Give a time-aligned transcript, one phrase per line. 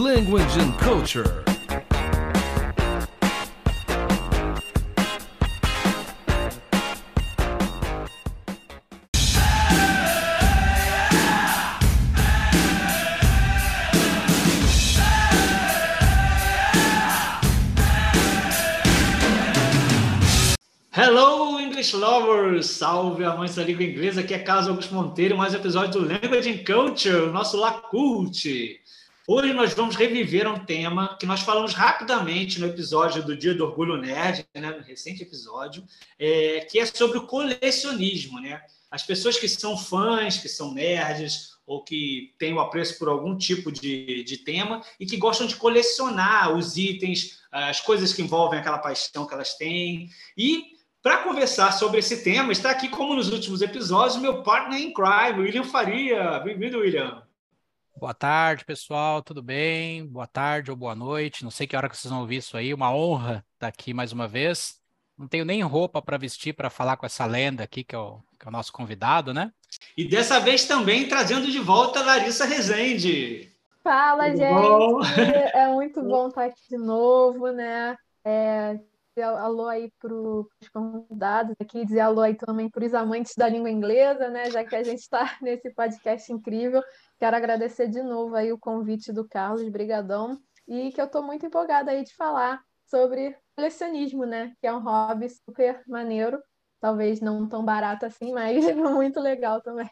[0.00, 1.44] language and culture.
[20.92, 22.70] Hello, English lovers!
[22.70, 26.50] Salve amantes da língua inglesa, aqui é Carlos Augusto Monteiro, mais um episódio do Language
[26.50, 28.79] and Culture, o nosso Lacult.
[29.32, 33.64] Hoje nós vamos reviver um tema que nós falamos rapidamente no episódio do Dia do
[33.64, 35.84] Orgulho Nerd, né, no recente episódio,
[36.18, 38.60] é, que é sobre o colecionismo, né?
[38.90, 43.38] As pessoas que são fãs, que são nerds, ou que têm o apreço por algum
[43.38, 48.58] tipo de, de tema e que gostam de colecionar os itens, as coisas que envolvem
[48.58, 50.10] aquela paixão que elas têm.
[50.36, 54.92] E para conversar sobre esse tema, está aqui, como nos últimos episódios, meu partner em
[54.92, 56.40] crime, William Faria.
[56.40, 57.29] Bem-vindo, William.
[58.00, 60.06] Boa tarde, pessoal, tudo bem?
[60.06, 61.44] Boa tarde ou boa noite.
[61.44, 62.72] Não sei que hora que vocês vão ouvir isso aí.
[62.72, 64.80] Uma honra estar aqui mais uma vez.
[65.18, 68.22] Não tenho nem roupa para vestir para falar com essa lenda aqui, que é, o,
[68.38, 69.52] que é o nosso convidado, né?
[69.94, 73.52] E dessa vez também trazendo de volta a Larissa Rezende.
[73.84, 74.54] Fala, Tudo gente!
[74.54, 75.00] Bom?
[75.52, 77.98] É muito bom estar aqui de novo, né?
[78.24, 78.80] É,
[79.22, 83.70] alô aí para os convidados aqui, dizer alô aí também para os amantes da língua
[83.70, 84.50] inglesa, né?
[84.50, 86.82] Já que a gente está nesse podcast incrível.
[87.20, 91.44] Quero agradecer de novo aí o convite do Carlos, brigadão, e que eu estou muito
[91.44, 94.54] empolgada aí de falar sobre colecionismo, né?
[94.58, 96.42] Que é um hobby super maneiro,
[96.80, 99.90] talvez não tão barato assim, mas muito legal também.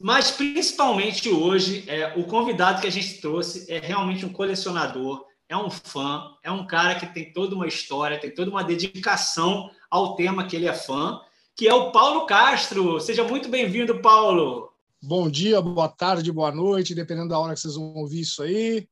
[0.00, 5.56] Mas principalmente hoje, é, o convidado que a gente trouxe é realmente um colecionador é
[5.56, 10.14] um fã, é um cara que tem toda uma história, tem toda uma dedicação ao
[10.14, 11.20] tema que ele é fã,
[11.56, 13.00] que é o Paulo Castro.
[13.00, 14.69] Seja muito bem-vindo, Paulo.
[15.02, 18.86] Bom dia, boa tarde, boa noite, dependendo da hora que vocês vão ouvir isso aí.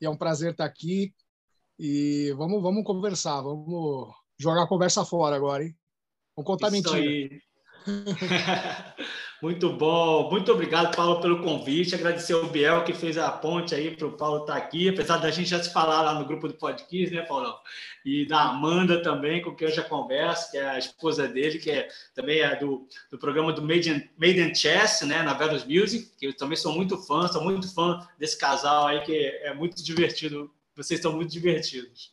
[0.00, 1.14] E é um prazer estar aqui.
[1.78, 5.76] E vamos, vamos conversar, vamos jogar a conversa fora agora, hein?
[6.36, 7.40] Vamos contar isso mentira.
[9.42, 11.96] Muito bom, muito obrigado, Paulo, pelo convite.
[11.96, 15.16] Agradecer ao Biel que fez a ponte aí para o Paulo estar tá aqui, apesar
[15.16, 17.58] da gente já se falar lá no grupo do podcast, né, Paulão?
[18.04, 21.72] E da Amanda também, com quem eu já converso, que é a esposa dele, que
[21.72, 25.64] é, também é do, do programa do Made in, Made in Chess, né, na Veros
[25.64, 29.52] Music, que eu também sou muito fã, sou muito fã desse casal aí, que é
[29.52, 30.52] muito divertido.
[30.76, 32.12] Vocês são muito divertidos.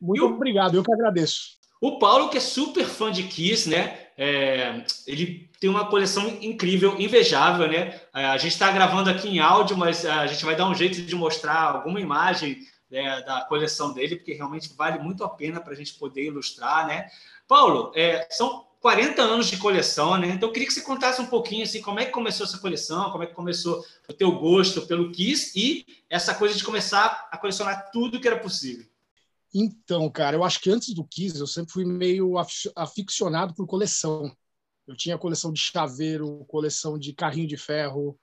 [0.00, 1.60] Muito obrigado, eu que agradeço.
[1.80, 4.01] O Paulo, que é super fã de Kiss, né?
[4.16, 8.00] É, ele tem uma coleção incrível, invejável, né?
[8.14, 11.02] É, a gente está gravando aqui em áudio, mas a gente vai dar um jeito
[11.02, 12.58] de mostrar alguma imagem
[12.90, 16.86] né, da coleção dele, porque realmente vale muito a pena para a gente poder ilustrar,
[16.86, 17.08] né?
[17.48, 20.28] Paulo, é, são 40 anos de coleção, né?
[20.28, 23.10] Então eu queria que você contasse um pouquinho assim, como é que começou essa coleção,
[23.10, 27.38] como é que começou o teu gosto pelo Kiss e essa coisa de começar a
[27.38, 28.84] colecionar tudo que era possível.
[29.54, 32.34] Então, cara, eu acho que antes do Kiss eu sempre fui meio
[32.74, 34.34] aficionado por coleção.
[34.86, 38.18] Eu tinha coleção de chaveiro, coleção de carrinho de ferro,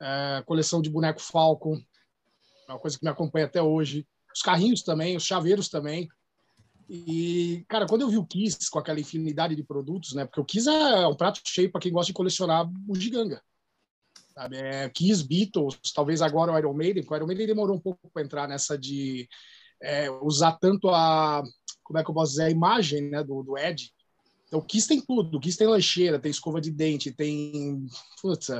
[0.00, 1.80] é, coleção de boneco Falcon,
[2.68, 4.06] é uma coisa que me acompanha até hoje.
[4.34, 6.08] Os carrinhos também, os chaveiros também.
[6.88, 10.24] E, cara, quando eu vi o Kiss com aquela infinidade de produtos, né?
[10.24, 13.42] Porque o Kiss é um prato cheio para quem gosta de colecionar bugiganga.
[14.34, 14.56] Sabe?
[14.56, 18.10] É, Kiss, Beatles, talvez agora o Iron Maiden, porque o Iron Maiden demorou um pouco
[18.10, 19.28] para entrar nessa de
[19.82, 21.42] é, usar tanto a,
[21.82, 23.92] como é que eu posso dizer, a imagem né, do, do Ed.
[24.46, 25.36] Então, o Kiss tem tudo.
[25.36, 27.84] O Kiss tem lancheira, tem escova de dente, tem
[28.20, 28.50] putz,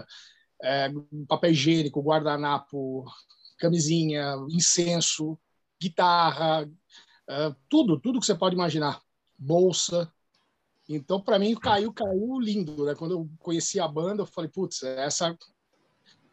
[0.63, 0.93] é,
[1.29, 3.05] papel higiênico, guardanapo,
[3.59, 5.39] camisinha, incenso,
[5.81, 6.69] guitarra,
[7.29, 9.01] é, tudo, tudo que você pode imaginar.
[9.39, 10.13] Bolsa.
[10.89, 12.85] Então, para mim, caiu, caiu lindo.
[12.85, 12.95] Né?
[12.95, 15.37] Quando eu conheci a banda, eu falei, putz, essa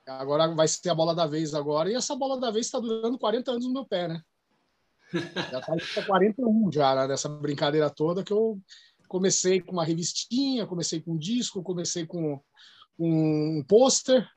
[0.05, 1.91] agora vai ser a bola da vez agora.
[1.91, 4.23] E essa bola da vez está durando 40 anos no meu pé, né?
[5.13, 8.59] Já está 41 já né, nessa brincadeira toda que eu
[9.07, 12.39] comecei com uma revistinha, comecei com um disco, comecei com
[12.97, 14.27] um pôster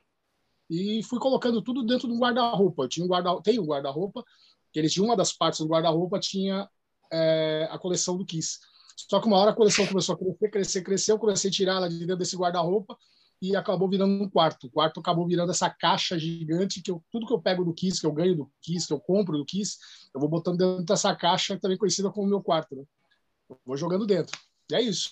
[0.71, 2.85] e fui colocando tudo dentro do guarda-roupa.
[2.85, 4.25] Eu tinha um guarda, tenho um guarda-roupa,
[4.73, 6.69] que eles tinham uma das partes do guarda-roupa tinha
[7.13, 8.59] é, a coleção do Kiss.
[8.97, 11.77] Só que uma hora a coleção começou a crescer, crescer, crescer, eu comecei a tirar
[11.77, 12.97] ela de dentro desse guarda-roupa
[13.43, 14.69] e acabou virando um quarto.
[14.69, 18.01] O quarto acabou virando essa caixa gigante que eu, tudo que eu pego do Kiss,
[18.01, 19.79] que eu ganho do Kiss, que eu compro do Kiss,
[20.15, 22.77] eu vou botando dentro dessa caixa, também conhecida como meu quarto.
[22.77, 22.85] Né?
[23.67, 24.39] Vou jogando dentro.
[24.71, 25.11] E é isso.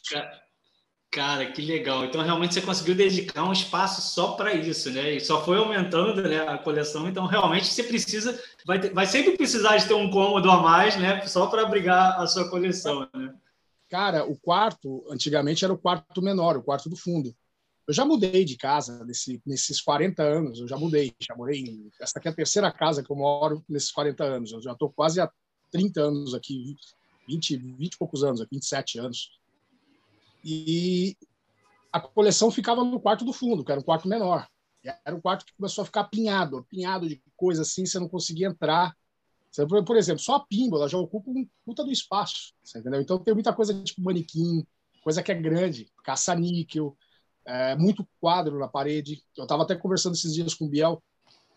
[1.11, 2.05] Cara, que legal.
[2.05, 5.15] Então, realmente, você conseguiu dedicar um espaço só para isso, né?
[5.15, 7.09] E só foi aumentando né, a coleção.
[7.09, 10.97] Então, realmente, você precisa, vai, ter, vai sempre precisar de ter um cômodo a mais,
[10.97, 11.27] né?
[11.27, 13.35] Só para abrigar a sua coleção, né?
[13.89, 17.35] Cara, o quarto, antigamente, era o quarto menor, o quarto do fundo
[17.91, 21.91] Eu já mudei de casa nesse, nesses 40 anos, eu já mudei, já morei em.
[22.01, 24.53] Essa aqui é a terceira casa que eu moro nesses 40 anos.
[24.53, 25.29] Eu já estou quase há
[25.73, 26.77] 30 anos aqui,
[27.27, 29.33] 20, 20 e poucos anos, aqui, 27 anos.
[30.45, 31.17] E
[31.93, 34.47] a coleção ficava no quarto do fundo, que era um quarto menor.
[35.05, 38.47] Era um quarto que começou a ficar apinhado, apinhado de coisa assim, você não conseguia
[38.47, 38.97] entrar.
[39.85, 43.01] Por exemplo, só a pímbola já ocupa um puta do espaço, entendeu?
[43.01, 44.65] Então tem muita coisa tipo manequim,
[45.03, 46.97] coisa que é grande, caça-níquel,
[47.47, 49.23] é, muito quadro na parede.
[49.37, 51.03] Eu estava até conversando esses dias com o Biel,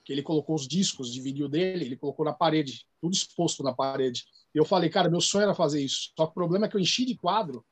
[0.04, 3.74] que ele colocou os discos de vídeo dele, ele colocou na parede, tudo exposto na
[3.74, 4.26] parede.
[4.54, 6.12] E eu falei, cara, meu sonho era fazer isso.
[6.18, 7.66] Só que o problema é que eu enchi de quadro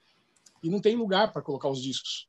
[0.64, 2.28] e não tem lugar para colocar os discos.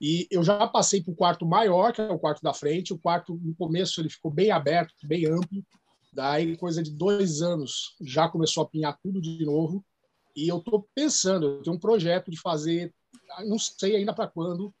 [0.00, 2.92] E eu já passei para o quarto maior, que é o quarto da frente.
[2.92, 5.64] O quarto, no começo, ele ficou bem aberto, bem amplo.
[6.12, 9.84] Daí, coisa de dois anos, já começou a pinhar tudo de novo.
[10.34, 12.92] E eu estou pensando, eu tenho um projeto de fazer,
[13.46, 14.74] não sei ainda para quando,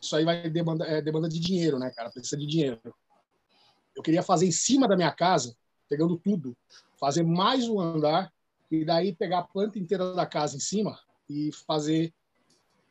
[0.00, 2.10] isso aí vai demanda, é, demanda de dinheiro, né, cara?
[2.10, 2.80] Precisa de dinheiro.
[3.96, 5.56] Eu queria fazer em cima da minha casa,
[5.88, 6.56] pegando tudo,
[6.98, 8.32] fazer mais um andar
[8.70, 10.98] e daí pegar a planta inteira da casa em cima
[11.28, 12.12] e fazer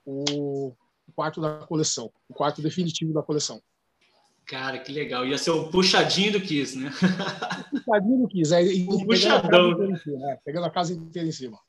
[0.06, 0.74] o
[1.16, 3.62] quarto da coleção, o quarto definitivo da coleção.
[4.46, 5.26] Cara, que legal.
[5.28, 6.90] Ia ser o puxadinho do Kiss, né?
[7.72, 8.54] o puxadinho do Kiss.
[8.54, 9.76] É, o puxadão.
[9.76, 10.40] Pegando a, né?
[10.44, 11.60] pegando a casa inteira em cima.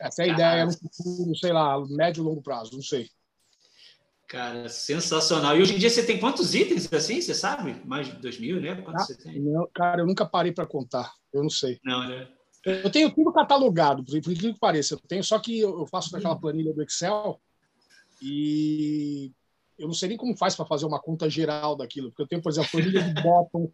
[0.00, 3.10] Essa é a ideia no futuro, sei lá, médio e longo prazo, não sei.
[4.28, 5.56] Cara, sensacional.
[5.56, 7.18] E hoje em dia você tem quantos itens assim?
[7.20, 7.80] Você sabe?
[7.86, 8.74] Mais de 2 mil, né?
[8.82, 9.40] Quantos ah, você tem?
[9.40, 11.10] Não, cara, eu nunca parei para contar.
[11.32, 11.80] Eu não sei.
[11.82, 12.28] Não, né?
[12.66, 14.94] Eu tenho tudo catalogado, por incrível que pareça.
[14.94, 16.40] Eu tenho, só que eu faço naquela hum.
[16.40, 17.40] planilha do Excel
[18.20, 19.32] e
[19.78, 22.42] eu não sei nem como faz para fazer uma conta geral daquilo, porque eu tenho,
[22.42, 23.72] por exemplo, planilha de bottom,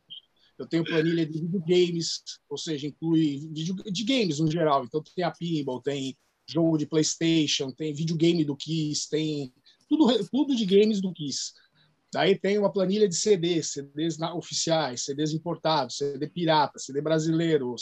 [0.57, 4.85] eu tenho planilha de videogames, ou seja, inclui de games no geral.
[4.85, 6.17] Então tem a pinball, tem
[6.47, 9.53] jogo de PlayStation, tem videogame do Kiss, tem
[9.89, 11.53] tudo, tudo de games do Kiss.
[12.13, 17.75] Daí tem uma planilha de CDs, CDs oficiais, CDs importados, CD pirata, CD brasileiro,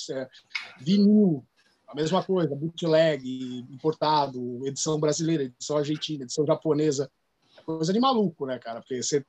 [0.80, 1.44] vinil,
[1.86, 7.10] a mesma coisa, bootleg, importado, edição brasileira, edição argentina, edição japonesa.
[7.58, 8.80] É coisa de maluco, né, cara?
[8.80, 9.22] Porque você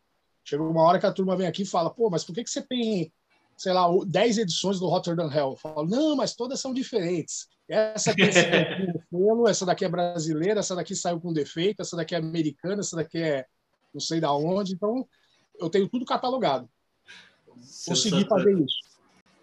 [0.46, 2.50] chega uma hora que a turma vem aqui e fala, pô, mas por que, que
[2.50, 3.12] você tem,
[3.58, 5.52] sei lá, 10 edições do Rotterdam Hell?
[5.52, 7.50] Eu falo, não, mas todas são diferentes.
[7.68, 8.30] Essa aqui é
[9.14, 12.96] selo, essa daqui é brasileira, essa daqui saiu com defeito, essa daqui é americana, essa
[12.96, 13.46] daqui é
[13.94, 14.74] não sei da onde.
[14.74, 15.08] Então,
[15.60, 16.68] eu tenho tudo catalogado.
[17.86, 18.78] Consegui fazer isso.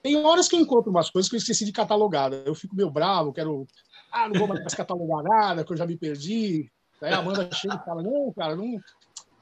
[0.02, 2.32] Tem horas que eu encontro umas coisas que eu esqueci de catalogar.
[2.32, 3.66] Eu fico meio bravo, quero.
[4.10, 6.70] Ah, não vou mais catalogar nada, que eu já me perdi.
[7.00, 8.80] Aí a Amanda chega e fala: Não, cara, não.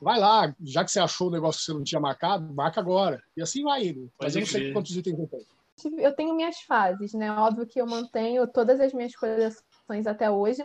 [0.00, 3.20] Vai lá, já que você achou o negócio que você não tinha marcado, marca agora.
[3.36, 4.10] E assim vai indo.
[4.20, 5.44] Mas eu não sei quantos itens eu tenho
[5.98, 7.30] eu tenho minhas fases, né?
[7.32, 9.62] Óbvio que eu mantenho todas as minhas coleções
[10.06, 10.64] até hoje,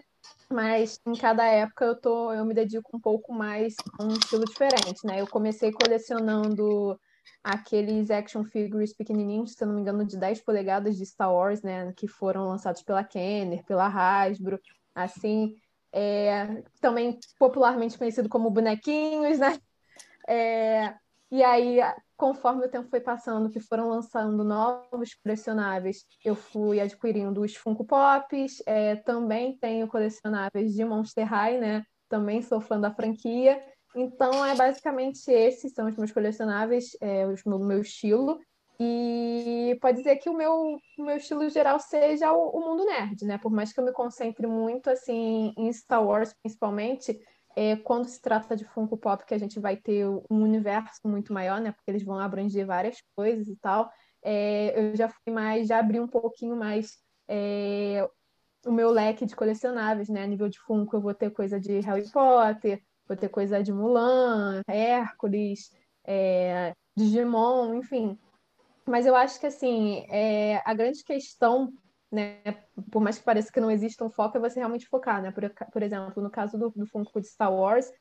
[0.50, 4.46] mas em cada época eu tô, eu me dedico um pouco mais a um estilo
[4.46, 5.20] diferente, né?
[5.22, 7.00] Eu comecei colecionando
[7.44, 11.62] aqueles action figures pequenininhos, se eu não me engano, de 10 polegadas de Star Wars,
[11.62, 11.92] né?
[11.96, 14.60] Que foram lançados pela Kenner, pela Hasbro,
[14.96, 15.56] assim.
[15.92, 19.60] É, também popularmente conhecido como bonequinhos, né?
[20.28, 20.96] É,
[21.32, 21.80] e aí
[22.24, 27.84] conforme o tempo foi passando, que foram lançando novos colecionáveis, eu fui adquirindo os Funko
[27.84, 31.84] Pops, é, também tenho colecionáveis de Monster High, né?
[32.08, 33.62] Também sou fã da franquia.
[33.94, 38.40] Então, é basicamente esses são os meus colecionáveis, é, o meu estilo.
[38.80, 43.26] E pode dizer que o meu, o meu estilo geral seja o, o mundo nerd,
[43.26, 43.38] né?
[43.38, 47.20] Por mais que eu me concentre muito assim em Star Wars, principalmente,
[47.56, 51.32] é, quando se trata de Funko Pop, que a gente vai ter um universo muito
[51.34, 51.72] maior, né?
[51.72, 53.92] Porque eles vão abranger várias coisas e tal.
[54.24, 58.08] É, eu já fui mais, já abri um pouquinho mais é,
[58.66, 60.24] o meu leque de colecionáveis, né?
[60.24, 63.72] A nível de Funko, eu vou ter coisa de Harry Potter, vou ter coisa de
[63.72, 65.70] Mulan, Hércules,
[66.06, 68.18] é, Digimon, enfim.
[68.86, 71.72] Mas eu acho que, assim, é, a grande questão
[72.14, 72.40] né?
[72.92, 75.32] Por mais que pareça que não exista um foco, é você realmente focar, né?
[75.32, 77.92] Por, por exemplo, no caso do, do Funko de Star Wars,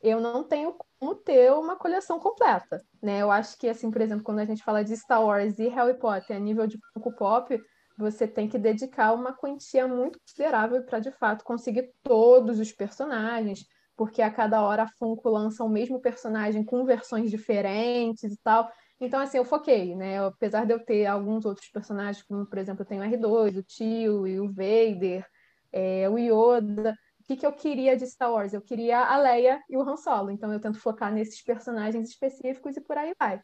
[0.00, 3.20] eu não tenho como ter uma coleção completa, né?
[3.20, 5.98] Eu acho que, assim, por exemplo, quando a gente fala de Star Wars e Harry
[5.98, 7.60] Potter a nível de Funko Pop,
[7.98, 13.64] você tem que dedicar uma quantia muito considerável para, de fato, conseguir todos os personagens,
[13.96, 18.70] porque a cada hora a Funko lança o mesmo personagem com versões diferentes e tal.
[19.00, 20.24] Então, assim, eu foquei, né?
[20.24, 23.62] Apesar de eu ter alguns outros personagens, como, por exemplo, eu tenho o R2, o
[23.62, 25.26] Tio e o Vader,
[25.72, 26.96] é, o Yoda.
[27.20, 28.54] O que, que eu queria de Star Wars?
[28.54, 30.30] Eu queria a Leia e o Han Solo.
[30.30, 33.40] Então, eu tento focar nesses personagens específicos e por aí vai.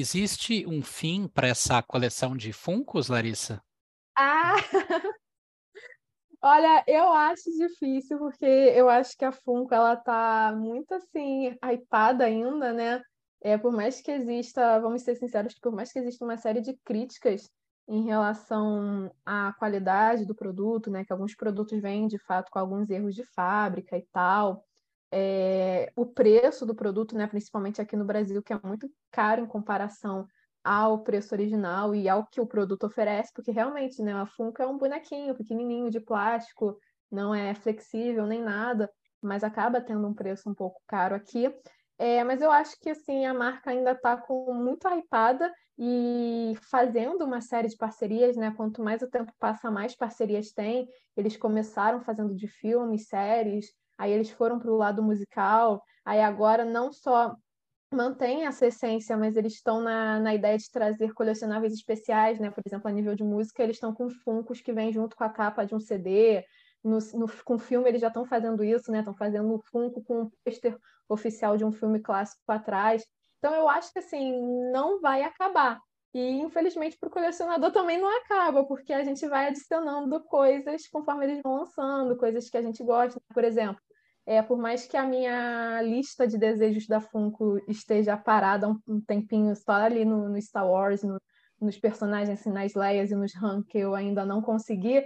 [0.00, 3.62] Existe um fim para essa coleção de Funcos, Larissa?
[4.16, 4.56] Ah!
[6.42, 12.24] Olha, eu acho difícil, porque eu acho que a Funko ela tá muito assim, hypada
[12.24, 13.02] ainda, né?
[13.42, 16.74] É, por mais que exista, vamos ser sinceros, por mais que exista uma série de
[16.84, 17.50] críticas
[17.86, 21.04] em relação à qualidade do produto, né?
[21.04, 24.64] Que alguns produtos vêm de fato com alguns erros de fábrica e tal.
[25.12, 29.46] É, o preço do produto, né, principalmente aqui no Brasil, que é muito caro em
[29.46, 30.26] comparação
[30.62, 34.66] ao preço original e ao que o produto oferece, porque realmente, né, a Funko é
[34.66, 36.78] um bonequinho pequenininho de plástico,
[37.10, 38.90] não é flexível nem nada,
[39.22, 41.52] mas acaba tendo um preço um pouco caro aqui.
[41.98, 47.24] É, mas eu acho que assim a marca ainda está com muito hypada e fazendo
[47.26, 48.54] uma série de parcerias, né?
[48.56, 50.88] Quanto mais o tempo passa, mais parcerias tem.
[51.14, 53.66] Eles começaram fazendo de filmes, séries,
[54.00, 57.36] aí eles foram para o lado musical, aí agora não só
[57.92, 62.50] mantém essa essência, mas eles estão na, na ideia de trazer colecionáveis especiais, né?
[62.50, 65.28] Por exemplo, a nível de música, eles estão com funcos que vêm junto com a
[65.28, 66.42] capa de um CD.
[66.82, 69.00] No, no, com filme, eles já estão fazendo isso, né?
[69.00, 73.04] Estão fazendo um funko com um pôster oficial de um filme clássico atrás.
[73.38, 74.40] Então, eu acho que, assim,
[74.72, 75.78] não vai acabar.
[76.14, 81.26] E, infelizmente, para o colecionador também não acaba, porque a gente vai adicionando coisas conforme
[81.26, 83.20] eles vão lançando, coisas que a gente gosta.
[83.34, 83.80] Por exemplo,
[84.26, 89.00] é, por mais que a minha lista de desejos da Funko esteja parada um, um
[89.00, 91.20] tempinho só ali no, no Star Wars, no,
[91.60, 95.04] nos personagens, assim, nas Leias e nos Han que eu ainda não consegui,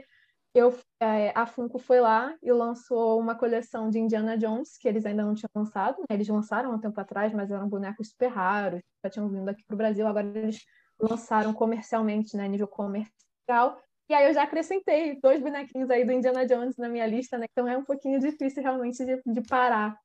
[0.54, 5.04] eu, é, a Funko foi lá e lançou uma coleção de Indiana Jones, que eles
[5.04, 6.06] ainda não tinham lançado, né?
[6.11, 9.64] eles lançaram há um tempo atrás, mas eram bonecos super raros, já tinham vindo aqui
[9.66, 10.61] para o Brasil, agora eles
[11.00, 16.46] lançaram comercialmente, né, nível comercial, e aí eu já acrescentei dois bonequinhos aí do Indiana
[16.46, 17.46] Jones na minha lista, né?
[17.50, 19.99] Então é um pouquinho difícil realmente de, de parar.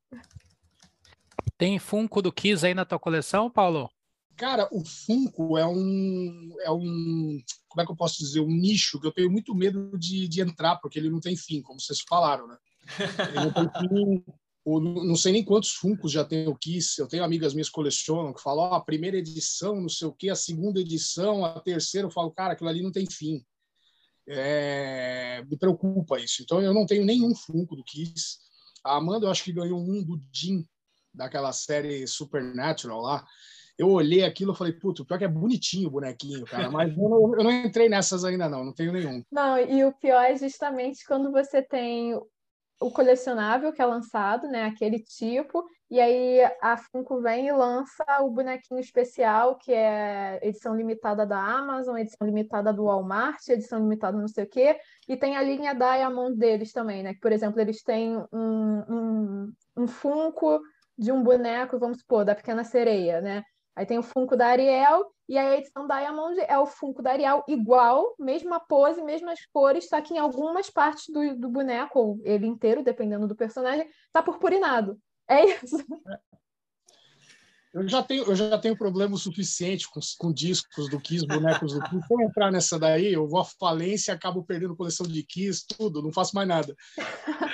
[1.58, 3.89] Tem Funko do Kiss aí na tua coleção, Paulo?
[4.38, 8.98] Cara, o Funko é um, é um, como é que eu posso dizer, um nicho
[9.01, 12.00] que eu tenho muito medo de, de entrar, porque ele não tem fim, como vocês
[12.08, 12.58] falaram, né?
[13.29, 14.24] Ele não tem fim,
[14.65, 17.00] ou, não sei nem quantos Funkos já tem o Kiss.
[17.00, 20.08] Eu tenho amigas minhas que colecionam, que falam, ó, oh, a primeira edição, não sei
[20.08, 23.44] o quê, a segunda edição, a terceira, eu falo, cara, aquilo ali não tem fim
[24.29, 26.43] é, me preocupa isso.
[26.43, 28.38] Então, eu não tenho nenhum Funko do Kiss.
[28.83, 30.65] A Amanda, eu acho que ganhou um do Jim,
[31.13, 33.25] daquela série Supernatural lá.
[33.77, 37.09] Eu olhei aquilo e falei, puto, pior que é bonitinho o bonequinho, cara, mas eu
[37.09, 39.24] não, eu não entrei nessas ainda não, não tenho nenhum.
[39.31, 44.65] Não, e o pior é justamente quando você tem o colecionável que é lançado, né,
[44.65, 50.75] aquele tipo, e aí a Funko vem e lança o bonequinho especial, que é edição
[50.75, 55.36] limitada da Amazon, edição limitada do Walmart, edição limitada não sei o quê, e tem
[55.36, 57.13] a linha Diamond deles também, né?
[57.15, 60.62] Que, por exemplo, eles têm um, um, um Funko
[60.96, 63.43] de um boneco, vamos supor, da Pequena Sereia, né?
[63.75, 67.43] Aí tem o Funko da Ariel, e a edição Diamond é o Funko da Ariel
[67.48, 72.46] igual, mesma pose, mesmas cores, só que em algumas partes do, do boneco, ou ele
[72.46, 75.00] inteiro, dependendo do personagem, tá purpurinado.
[75.29, 75.77] É isso.
[77.71, 81.81] Eu já tenho, eu já tenho problema suficiente com, com discos do Kiss, bonecos do
[81.81, 82.07] Kiss.
[82.07, 86.01] Se eu entrar nessa daí, eu vou à falência, acabo perdendo coleção de Kiss, tudo,
[86.01, 86.75] não faço mais nada.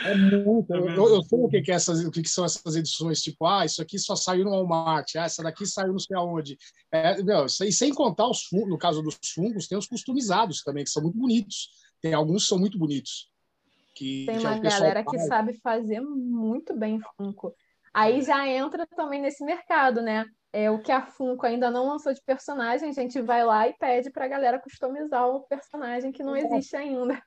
[0.06, 0.74] É muito.
[0.74, 3.46] Eu, eu sei o que, que, é essas, o que, que, são essas edições, tipo,
[3.46, 6.58] ah, isso aqui só saiu no Walmart, ah, essa daqui saiu não sei aonde.
[6.94, 10.92] É, meu, aí, sem contar os no caso dos fungos, tem os customizados também, que
[10.92, 11.72] são muito bonitos.
[12.02, 13.30] Tem alguns que são muito bonitos.
[13.94, 15.22] Que, tem uma galera faz.
[15.22, 17.54] que sabe fazer muito bem Funko.
[17.96, 20.26] Aí já entra também nesse mercado, né?
[20.52, 23.74] É, o que a Funko ainda não lançou de personagem, a gente vai lá e
[23.74, 27.18] pede para a galera customizar o personagem que não existe ainda.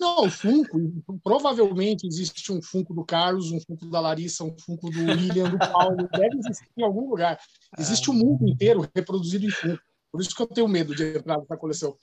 [0.00, 0.80] Não, o Funko,
[1.22, 5.58] provavelmente existe um Funko do Carlos, um Funko da Larissa, um Funko do William, do
[5.58, 7.38] Paulo, deve existir em algum lugar.
[7.78, 9.82] Existe o um mundo inteiro reproduzido em Funko.
[10.10, 11.96] Por isso que eu tenho medo de entrar nessa coleção.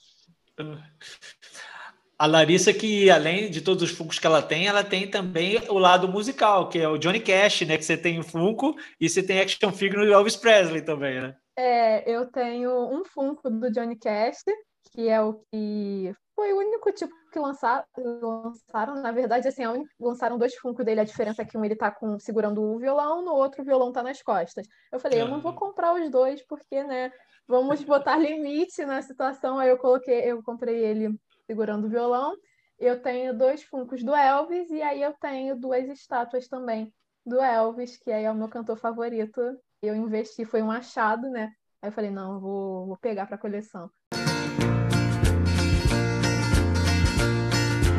[2.21, 5.79] A Larissa, que além de todos os Funkos que ela tem, ela tem também o
[5.79, 7.79] lado musical, que é o Johnny Cash, né?
[7.79, 11.35] Que você tem o Funko e você tem action figure do Elvis Presley também, né?
[11.57, 14.43] É, eu tenho um Funko do Johnny Cash,
[14.91, 19.01] que é o que foi o único tipo que lançaram, lançaram.
[19.01, 21.01] Na verdade, assim, única, lançaram dois Funko dele.
[21.01, 23.91] A diferença é que um ele tá com, segurando o violão, no outro o violão
[23.91, 24.67] tá nas costas.
[24.93, 27.11] Eu falei, eu não vou comprar os dois, porque, né?
[27.47, 29.57] Vamos botar limite na situação.
[29.57, 31.19] Aí eu coloquei, eu comprei ele
[31.51, 32.33] segurando o violão.
[32.79, 36.91] Eu tenho dois funcos do Elvis e aí eu tenho duas estátuas também
[37.25, 39.41] do Elvis, que aí é o meu cantor favorito.
[39.81, 41.51] Eu investi, foi um achado, né?
[41.81, 43.89] Aí eu falei, não, vou, vou pegar para coleção.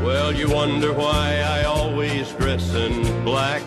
[0.02, 3.62] Well, you wonder why I always dress in black.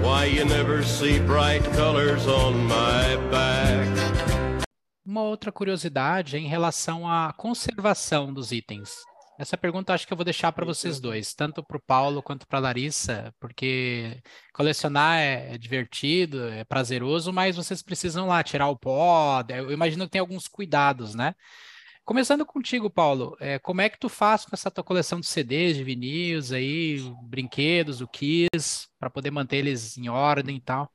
[0.00, 3.57] Why you never see bright colors on my back.
[5.08, 8.94] Uma outra curiosidade é em relação à conservação dos itens.
[9.38, 12.46] Essa pergunta acho que eu vou deixar para vocês dois, tanto para o Paulo quanto
[12.46, 14.20] para a Larissa, porque
[14.52, 19.42] colecionar é, é, divertido, é prazeroso, mas vocês precisam lá tirar o pó.
[19.48, 21.34] Eu imagino que tem alguns cuidados, né?
[22.04, 25.74] Começando contigo, Paulo, é, como é que tu faz com essa tua coleção de CDs,
[25.74, 30.92] de vinis aí, brinquedos, o Kiss, para poder manter eles em ordem e tal?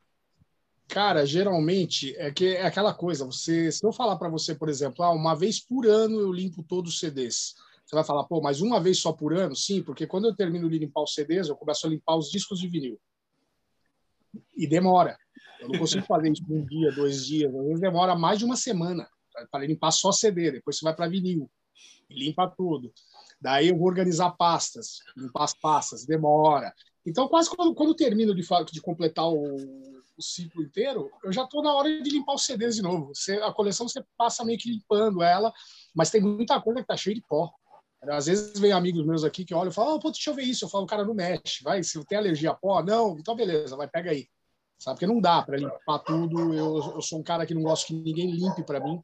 [0.94, 3.26] Cara, geralmente é que é aquela coisa.
[3.26, 6.62] Você, se eu falar para você, por exemplo, ah, uma vez por ano eu limpo
[6.62, 7.56] todos os CDs.
[7.84, 9.56] Você vai falar, pô, mas uma vez só por ano?
[9.56, 12.60] Sim, porque quando eu termino de limpar os CDs, eu começo a limpar os discos
[12.60, 13.02] de vinil.
[14.56, 15.18] E demora.
[15.60, 17.52] Eu não consigo fazer isso um dia, dois dias.
[17.56, 19.10] Às vezes demora mais de uma semana
[19.50, 20.52] para limpar só CD.
[20.52, 21.50] Depois você vai para vinil
[22.08, 22.94] e limpa tudo.
[23.42, 26.72] Daí eu vou organizar pastas, limpar as pastas, demora.
[27.04, 29.58] Então, quase quando, quando termino de, de completar o,
[30.18, 33.14] o ciclo inteiro, eu já estou na hora de limpar os CDs de novo.
[33.14, 35.52] Você, a coleção você passa meio que limpando ela,
[35.94, 37.52] mas tem muita coisa que está cheia de pó.
[38.10, 40.44] Às vezes vem amigos meus aqui que olham e falam, oh, pô, deixa eu ver
[40.44, 40.66] isso.
[40.66, 43.88] Eu falo, cara, não mexe, vai, se tem alergia a pó, não, então beleza, vai,
[43.88, 44.28] pega aí.
[44.78, 46.54] Sabe, porque não dá para limpar tudo.
[46.54, 49.02] Eu, eu sou um cara que não gosto que ninguém limpe para mim.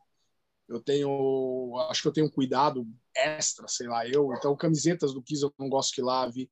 [0.67, 2.85] Eu tenho, acho que eu tenho um cuidado
[3.15, 4.33] extra, sei lá, eu.
[4.33, 6.51] Então, camisetas do Kiss eu não gosto que lave.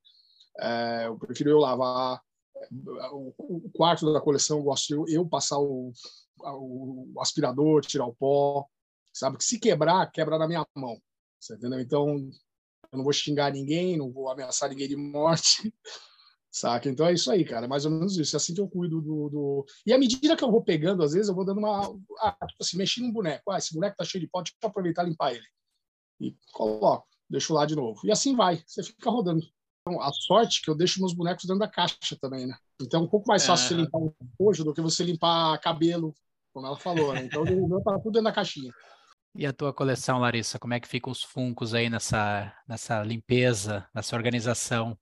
[0.60, 2.22] É, eu prefiro eu lavar.
[3.12, 5.92] O, quarto da coleção eu gosto eu, eu passar o,
[6.40, 8.66] o aspirador, tirar o pó.
[9.14, 11.02] Sabe, que se quebrar, quebra na minha mão.
[11.40, 11.80] Você entendeu?
[11.80, 12.30] Então,
[12.92, 15.74] eu não vou xingar ninguém, não vou ameaçar ninguém de morte.
[16.52, 16.90] Saca?
[16.90, 17.66] Então é isso aí, cara.
[17.66, 18.36] É mais ou menos isso.
[18.36, 21.14] É assim que eu cuido do, do, E à medida que eu vou pegando, às
[21.14, 21.82] vezes eu vou dando uma.
[22.20, 23.52] Ah, tipo assim, mexi num boneco.
[23.52, 25.46] Ah, esse boneco tá cheio de pó, deixa eu aproveitar e limpar ele.
[26.20, 28.00] E coloco, deixo lá de novo.
[28.04, 29.42] E assim vai, você fica rodando.
[29.88, 32.56] Então, a sorte é que eu deixo meus bonecos dentro da caixa também, né?
[32.82, 33.68] Então é um pouco mais fácil é.
[33.70, 36.14] você limpar um cojo do que você limpar cabelo,
[36.54, 37.24] como ela falou, né?
[37.24, 38.72] Então o meu tá tudo dentro da caixinha.
[39.34, 43.88] E a tua coleção, Larissa, como é que ficam os funcos aí nessa, nessa limpeza,
[43.94, 44.98] nessa organização?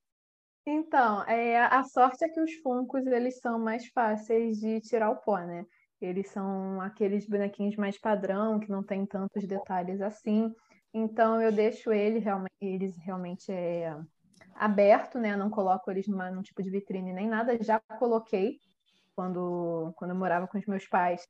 [0.67, 5.17] Então, é, a sorte é que os funcos eles são mais fáceis de tirar o
[5.17, 5.65] pó, né?
[6.01, 10.53] Eles são aqueles bonequinhos mais padrão, que não tem tantos detalhes assim.
[10.93, 13.95] Então eu deixo ele, realmente, eles realmente é,
[14.55, 15.35] aberto, né?
[15.35, 17.61] Não coloco eles numa, num tipo de vitrine nem nada.
[17.61, 18.59] Já coloquei
[19.15, 21.27] quando, quando eu morava com os meus pais.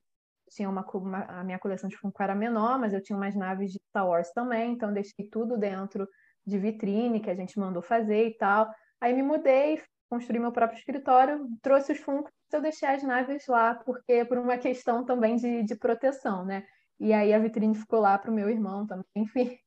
[0.52, 3.72] Tinha uma, uma, a minha coleção de Funko era menor, mas eu tinha umas naves
[3.72, 6.08] de Star Wars também, então deixei tudo dentro
[6.46, 8.70] de vitrine que a gente mandou fazer e tal.
[9.02, 13.76] Aí me mudei, construí meu próprio escritório, trouxe os funcos, eu deixei as naves lá,
[13.76, 16.64] porque por uma questão também de, de proteção, né?
[17.00, 19.58] E aí a vitrine ficou lá para o meu irmão também, enfim.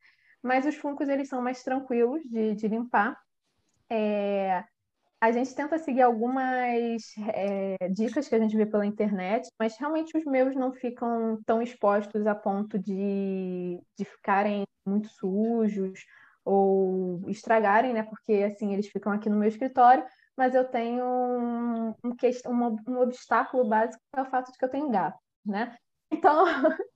[0.43, 3.19] Mas os funcos, eles são mais tranquilos de, de limpar.
[3.91, 4.65] É,
[5.21, 7.03] a gente tenta seguir algumas
[7.35, 11.61] é, dicas que a gente vê pela internet, mas realmente os meus não ficam tão
[11.61, 16.01] expostos a ponto de, de ficarem muito sujos
[16.45, 18.05] ou estragarem, né?
[18.05, 20.05] Porque assim eles ficam aqui no meu escritório,
[20.37, 24.71] mas eu tenho um, um, um, obstáculo básico que é o fato de que eu
[24.71, 25.77] tenho gato, né?
[26.11, 26.45] Então,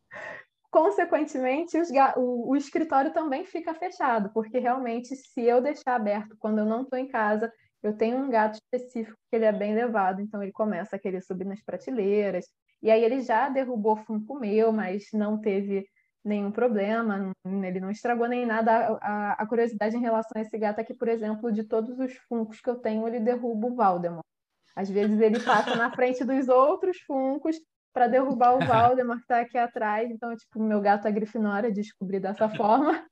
[0.72, 1.76] consequentemente,
[2.16, 6.82] o, o, escritório também fica fechado, porque realmente, se eu deixar aberto quando eu não
[6.82, 10.50] estou em casa, eu tenho um gato específico que ele é bem levado, então ele
[10.50, 12.46] começa a querer subir nas prateleiras.
[12.82, 15.86] E aí ele já derrubou funko meu, mas não teve
[16.24, 18.98] nenhum problema, ele não estragou nem nada.
[19.02, 22.14] A, a, curiosidade em relação a esse gato é que, por exemplo, de todos os
[22.28, 24.24] funcos que eu tenho, ele derruba o Valdemar.
[24.74, 27.60] Às vezes ele passa na frente dos outros funcos
[27.92, 30.10] para derrubar o Valdemar que está aqui atrás.
[30.10, 33.04] Então, tipo, meu gato é Grifinória, descobri dessa forma.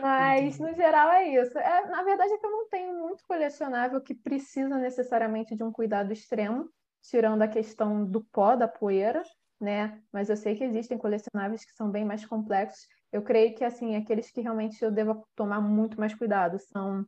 [0.00, 1.58] Mas, no geral, é isso.
[1.58, 5.70] É, na verdade, é que eu não tenho muito colecionável que precisa necessariamente de um
[5.70, 6.68] cuidado extremo,
[7.02, 9.22] tirando a questão do pó, da poeira
[9.60, 10.00] né?
[10.12, 12.86] Mas eu sei que existem colecionáveis que são bem mais complexos.
[13.10, 17.04] Eu creio que, assim, aqueles que realmente eu devo tomar muito mais cuidado são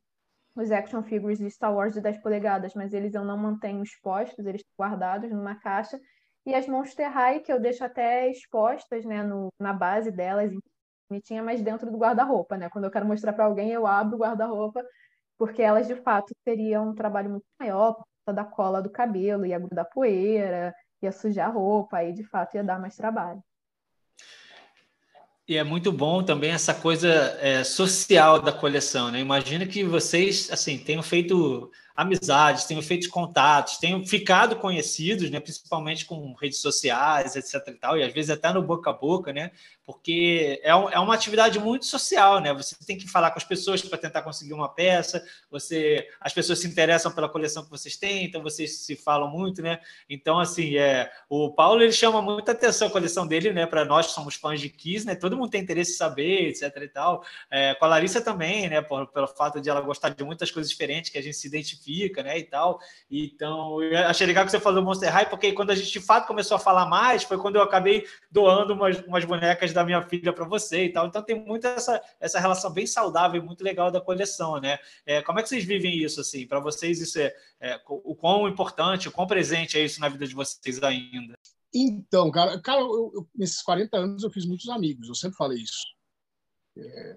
[0.60, 4.44] os action figures de Star Wars de 10 polegadas, mas eles eu não mantenho expostos,
[4.46, 5.98] eles estão guardados numa caixa.
[6.46, 10.52] E as Monster High, que eu deixo até expostas, né, no, na base delas,
[11.08, 12.68] bonitinha, mas dentro do guarda-roupa, né?
[12.70, 14.84] Quando eu quero mostrar para alguém, eu abro o guarda-roupa,
[15.38, 19.58] porque elas, de fato, teriam um trabalho muito maior, por da cola do cabelo, ia
[19.58, 23.42] grudar poeira, ia sujar a roupa, aí de fato ia dar mais trabalho.
[25.48, 27.08] E é muito bom também essa coisa
[27.40, 29.18] é, social da coleção, né?
[29.18, 36.06] Imagina que vocês, assim, tenham feito amizades, tenho feito contatos, tenho ficado conhecidos, né, principalmente
[36.06, 37.54] com redes sociais, etc.
[37.66, 39.50] E, tal, e às vezes até no boca a boca, né?
[39.88, 42.52] porque é, um, é uma atividade muito social, né?
[42.52, 46.58] Você tem que falar com as pessoas para tentar conseguir uma peça, você, as pessoas
[46.58, 49.80] se interessam pela coleção que vocês têm, então vocês se falam muito, né?
[50.06, 53.64] Então, assim, é, o Paulo ele chama muita atenção a coleção dele, né?
[53.64, 55.14] Para nós que somos fãs de Kiss, né?
[55.14, 56.64] Todo mundo tem interesse em saber, etc.
[56.82, 57.24] e tal.
[57.50, 58.82] É, com a Larissa também, né?
[58.82, 61.87] Por, pelo fato de ela gostar de muitas coisas diferentes que a gente se identifica,
[62.22, 62.38] né?
[62.38, 62.78] E tal.
[63.10, 66.26] Então, eu achei legal que você falou Monster High, porque quando a gente de fato
[66.26, 70.32] começou a falar mais, foi quando eu acabei doando umas, umas bonecas da minha filha
[70.32, 71.06] para você e tal.
[71.06, 74.78] Então tem muita essa, essa relação bem saudável e muito legal da coleção, né?
[75.06, 76.46] É, como é que vocês vivem isso assim?
[76.46, 80.26] Para vocês isso é, é, o quão importante, o quão presente é isso na vida
[80.26, 81.34] de vocês ainda?
[81.74, 85.58] Então, cara, cara eu, eu, nesses 40 anos eu fiz muitos amigos, eu sempre falei
[85.58, 85.86] isso.
[86.76, 87.16] É,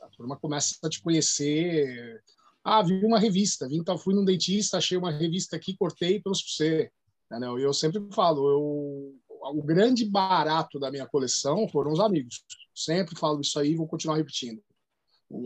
[0.00, 2.22] a turma começa a te conhecer.
[2.64, 6.22] Ah, vi uma revista, vim, então, fui num dentista, achei uma revista aqui, cortei e
[6.22, 6.90] trouxe para você.
[7.30, 7.58] Entendeu?
[7.58, 9.14] E eu sempre falo, eu
[9.52, 12.42] o grande barato da minha coleção foram os amigos.
[12.74, 14.62] Sempre falo isso aí e vou continuar repetindo.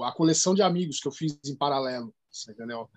[0.05, 2.15] A coleção de amigos que eu fiz em paralelo,
[2.49, 2.89] entendeu?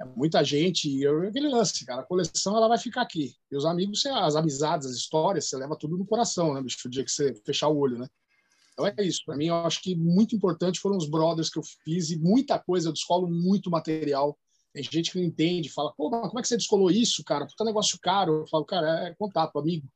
[0.00, 2.02] É muita gente e eu, aquele lance, cara.
[2.02, 3.34] A coleção ela vai ficar aqui.
[3.50, 6.86] E os amigos, as amizades, as histórias, você leva tudo no coração, né, bicho?
[6.86, 8.08] O dia que você fechar o olho, né?
[8.86, 9.22] Então é isso.
[9.24, 12.58] Para mim, eu acho que muito importante foram os brothers que eu fiz e muita
[12.58, 12.88] coisa.
[12.88, 14.38] Eu descolo muito material.
[14.72, 17.46] Tem gente que não entende, fala, pô, mas como é que você descolou isso, cara?
[17.46, 18.40] Puta negócio caro.
[18.40, 19.86] Eu falo, cara, é contato, amigo.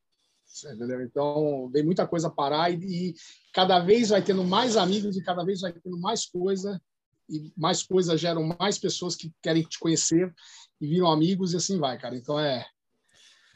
[0.64, 1.02] Entendeu?
[1.02, 3.14] Então, vem muita coisa parar e, e,
[3.52, 6.80] cada vez vai tendo mais amigos e cada vez vai tendo mais coisa
[7.28, 10.32] e mais coisas geram mais pessoas que querem te conhecer
[10.80, 12.16] e viram amigos e assim vai, cara.
[12.16, 12.64] Então é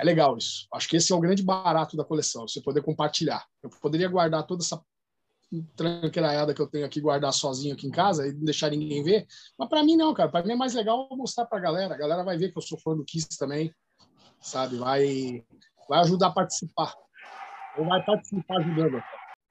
[0.01, 0.67] é legal isso.
[0.73, 3.47] Acho que esse é o grande barato da coleção, você poder compartilhar.
[3.63, 4.83] Eu poderia guardar toda essa
[5.77, 9.27] tranqueiraiada que eu tenho aqui, guardar sozinho aqui em casa e não deixar ninguém ver,
[9.59, 10.31] mas para mim não, cara.
[10.31, 11.95] Para mim é mais legal mostrar para a galera.
[11.95, 13.75] A galera vai ver que eu sou fã do Kiss também,
[14.41, 14.77] sabe?
[14.77, 15.45] Vai
[15.89, 16.95] vai ajudar a participar.
[17.77, 19.03] Ou vai participar ajudando.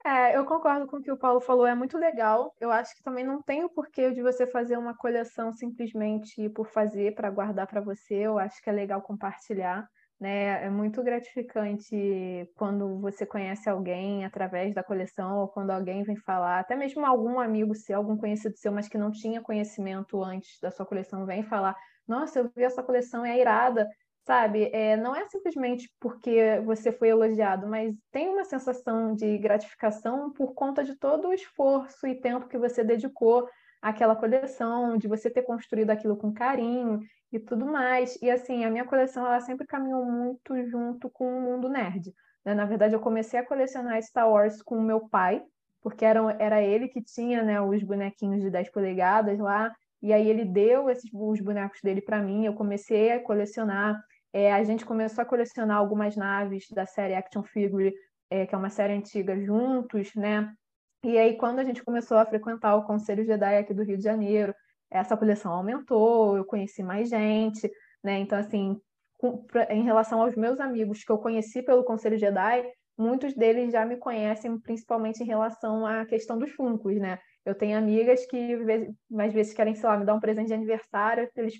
[0.04, 2.54] É, eu concordo com o que o Paulo falou, é muito legal.
[2.58, 6.66] Eu acho que também não tem o porquê de você fazer uma coleção simplesmente por
[6.66, 8.14] fazer, para guardar para você.
[8.14, 9.86] Eu acho que é legal compartilhar.
[10.20, 10.66] Né?
[10.66, 11.96] É muito gratificante
[12.54, 17.40] quando você conhece alguém através da coleção, ou quando alguém vem falar, até mesmo algum
[17.40, 21.42] amigo seu, algum conhecido seu, mas que não tinha conhecimento antes da sua coleção, vem
[21.42, 21.74] falar:
[22.06, 23.88] Nossa, eu vi essa coleção, é irada
[24.22, 24.70] sabe?
[24.72, 30.54] É, não é simplesmente porque você foi elogiado, mas tem uma sensação de gratificação por
[30.54, 33.48] conta de todo o esforço e tempo que você dedicou
[33.82, 37.00] àquela coleção, de você ter construído aquilo com carinho
[37.32, 38.18] e tudo mais.
[38.22, 42.12] E assim, a minha coleção ela sempre caminhou muito junto com o mundo nerd.
[42.44, 42.54] Né?
[42.54, 45.42] Na verdade, eu comecei a colecionar Star Wars com o meu pai,
[45.82, 50.28] porque era, era ele que tinha né, os bonequinhos de 10 polegadas lá, e aí
[50.28, 54.84] ele deu esses, os bonecos dele para mim, eu comecei a colecionar é, a gente
[54.84, 57.92] começou a colecionar algumas naves da série Action Figure,
[58.30, 60.52] é, que é uma série antiga, juntos, né?
[61.04, 64.04] E aí, quando a gente começou a frequentar o Conselho Jedi aqui do Rio de
[64.04, 64.54] Janeiro,
[64.90, 67.70] essa coleção aumentou, eu conheci mais gente,
[68.02, 68.18] né?
[68.18, 68.80] Então, assim,
[69.18, 72.64] com, pra, em relação aos meus amigos que eu conheci pelo Conselho Jedi,
[72.98, 77.18] muitos deles já me conhecem, principalmente em relação à questão dos funcos, né?
[77.44, 78.58] Eu tenho amigas que
[79.10, 81.28] mais vezes querem, sei lá, me dar um presente de aniversário.
[81.34, 81.54] Eles.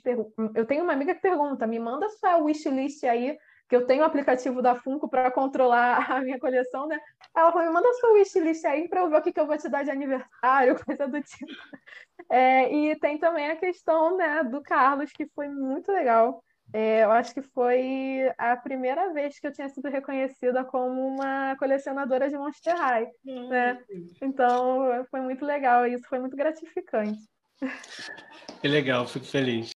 [0.55, 3.37] Eu tenho uma amiga que pergunta: me manda sua wishlist aí,
[3.71, 6.99] que eu tenho o um aplicativo da Funko para controlar a minha coleção, né?
[7.35, 9.57] Ela falou: me manda sua wishlist aí para eu ver o que, que eu vou
[9.57, 11.53] te dar de aniversário, coisa do tipo.
[12.29, 16.43] É, e tem também a questão né, do Carlos, que foi muito legal.
[16.73, 21.57] É, eu acho que foi a primeira vez que eu tinha sido reconhecida como uma
[21.57, 23.83] colecionadora de Monster High, né?
[24.23, 27.19] Então, foi muito legal, isso foi muito gratificante.
[28.61, 29.73] Que legal, fico feliz.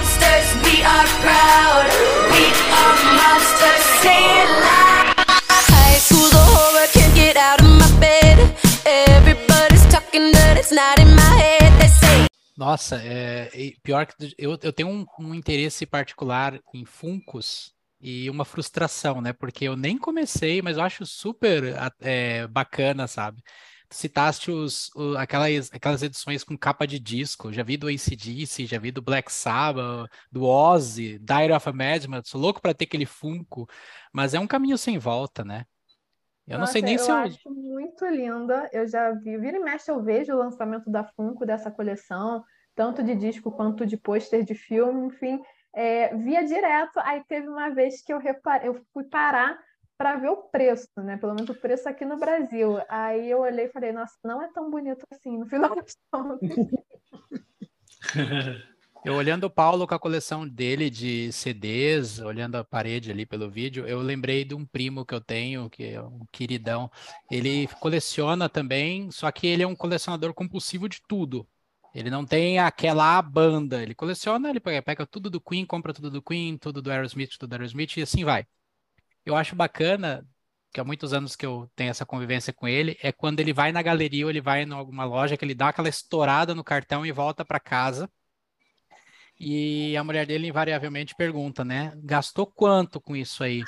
[0.00, 1.84] Monsters, we are proud.
[2.32, 2.44] We
[2.80, 5.06] are monsters, say it loud.
[5.76, 8.36] High school's a horror, can't get out of my bed.
[8.86, 11.72] Everybody's talking, but it's not in my head.
[11.80, 13.50] They say nossa, é,
[13.82, 19.32] pior que eu, eu tenho um, um, interesse particular em Funcos e uma frustração, né?
[19.32, 21.62] Porque eu nem comecei, mas eu acho super
[22.00, 23.42] é, bacana, sabe?
[23.90, 27.52] Citaste os, o, aquelas, aquelas edições com capa de disco.
[27.52, 32.22] Já vi do ACDC, já vi do Black Sabbath, do Ozzy, Dire of a Madman.
[32.24, 33.68] Sou louco para ter aquele Funko,
[34.12, 35.64] mas é um caminho sem volta, né?
[36.46, 37.14] Eu Nossa, não sei nem eu se eu.
[37.16, 38.68] acho muito linda.
[38.72, 42.42] Eu já vi, vira e mexe, eu vejo o lançamento da Funko dessa coleção,
[42.74, 45.40] tanto de disco quanto de pôster de filme, enfim.
[45.72, 46.98] É, via direto.
[47.00, 49.58] Aí teve uma vez que eu reparei, eu fui parar
[50.00, 51.18] para ver o preço, né?
[51.18, 52.78] Pelo menos o preço aqui no Brasil.
[52.88, 55.94] Aí eu olhei e falei, nossa, não é tão bonito assim, no final das.
[59.02, 63.48] Eu olhando o Paulo com a coleção dele de CDs, olhando a parede ali pelo
[63.48, 66.90] vídeo, eu lembrei de um primo que eu tenho, que é um queridão.
[67.30, 71.48] Ele coleciona também, só que ele é um colecionador compulsivo de tudo.
[71.94, 76.10] Ele não tem aquela banda, ele coleciona, ele pega, pega tudo do Queen, compra tudo
[76.10, 78.46] do Queen, tudo do Aerosmith, tudo do Aerosmith e assim vai.
[79.30, 80.26] Eu acho bacana,
[80.72, 83.72] que há muitos anos que eu tenho essa convivência com ele, é quando ele vai
[83.72, 87.04] na galeria ou ele vai em alguma loja que ele dá aquela estourada no cartão
[87.04, 88.08] e volta para casa
[89.40, 91.94] e a mulher dele invariavelmente pergunta, né?
[92.04, 93.64] Gastou quanto com isso aí?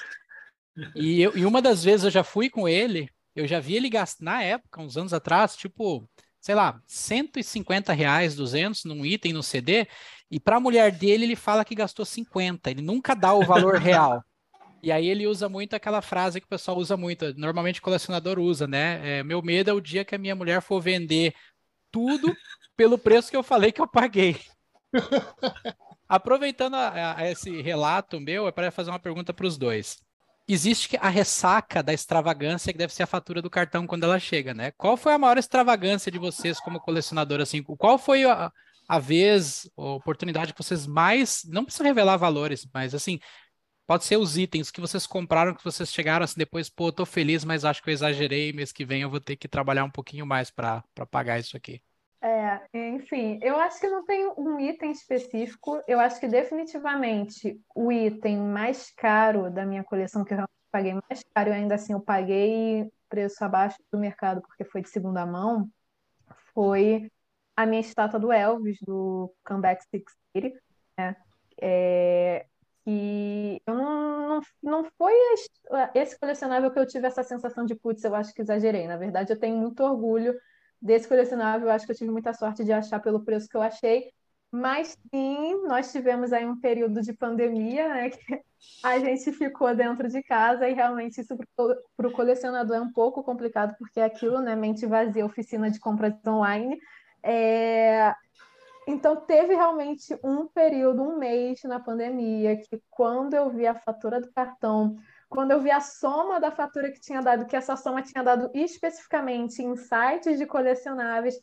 [0.95, 3.89] E, eu, e uma das vezes eu já fui com ele, eu já vi ele
[3.89, 6.07] gastar, na época, uns anos atrás, tipo,
[6.39, 9.89] sei lá, 150 reais, 200 num item no CD,
[10.31, 13.77] e para a mulher dele ele fala que gastou 50, ele nunca dá o valor
[13.77, 14.23] real.
[14.83, 18.39] E aí ele usa muito aquela frase que o pessoal usa muito, normalmente o colecionador
[18.41, 19.19] usa, né?
[19.19, 21.33] É, meu medo é o dia que a minha mulher for vender
[21.91, 22.35] tudo
[22.77, 24.41] pelo preço que eu falei que eu paguei.
[26.09, 29.99] Aproveitando a, a esse relato meu, é para fazer uma pergunta para os dois.
[30.49, 34.53] Existe a ressaca da extravagância que deve ser a fatura do cartão quando ela chega,
[34.53, 34.73] né?
[34.73, 37.41] Qual foi a maior extravagância de vocês como colecionador?
[37.41, 38.51] Assim, qual foi a,
[38.89, 43.21] a vez, a oportunidade que vocês mais, não precisa revelar valores, mas assim,
[43.93, 47.45] pode ser os itens que vocês compraram, que vocês chegaram assim depois, pô, tô feliz,
[47.45, 50.25] mas acho que eu exagerei, mês que vem eu vou ter que trabalhar um pouquinho
[50.25, 51.83] mais para pagar isso aqui.
[52.23, 55.79] É, enfim, eu acho que não tem um item específico.
[55.87, 60.39] Eu acho que definitivamente o item mais caro da minha coleção, que eu
[60.71, 64.89] paguei mais caro, e ainda assim eu paguei preço abaixo do mercado porque foi de
[64.89, 65.69] segunda mão,
[66.55, 67.11] foi
[67.55, 70.55] a minha estátua do Elvis, do Comeback Six City,
[70.97, 71.15] né?
[71.61, 72.47] É,
[72.87, 75.13] e eu não, não, não foi
[75.95, 78.87] esse colecionável que eu tive essa sensação de, putz, eu acho que exagerei.
[78.87, 80.35] Na verdade, eu tenho muito orgulho
[80.81, 83.63] desse colecionável, eu acho que eu tive muita sorte de achar pelo preço que eu
[83.63, 84.11] achei.
[84.51, 88.11] Mas sim, nós tivemos aí um período de pandemia, né?
[88.11, 88.19] Que
[88.85, 91.37] a gente ficou dentro de casa e realmente isso
[91.97, 94.55] para o colecionador é um pouco complicado, porque é aquilo, né?
[94.55, 96.79] Mente vazia, oficina de compras online.
[97.23, 98.13] É...
[98.87, 104.21] Então, teve realmente um período, um mês na pandemia, que quando eu vi a fatura
[104.21, 104.97] do cartão
[105.33, 108.51] quando eu vi a soma da fatura que tinha dado, que essa soma tinha dado
[108.53, 111.35] especificamente em sites de colecionáveis,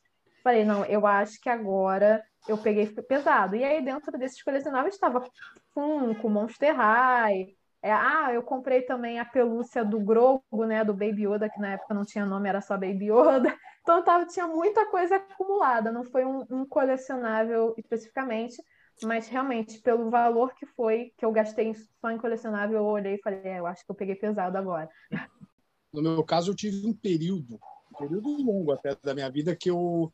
[0.44, 3.56] falei, não, eu acho que agora eu peguei pesado.
[3.56, 5.28] E aí, dentro desses colecionáveis, estava
[5.74, 7.48] Funko, Monster High.
[7.82, 11.74] É, ah, eu comprei também a pelúcia do Grogu, né, do Baby Yoda, que na
[11.74, 13.58] época não tinha nome, era só Baby Yoda.
[13.90, 18.62] Então, tava, tinha muita coisa acumulada, não foi um, um colecionável especificamente.
[19.02, 23.22] Mas realmente, pelo valor que foi, que eu gastei só em colecionável, eu olhei e
[23.22, 24.88] falei, é, eu acho que eu peguei pesado agora.
[25.92, 27.60] No meu caso, eu tive um período,
[27.92, 30.14] um período longo até da minha vida, que eu.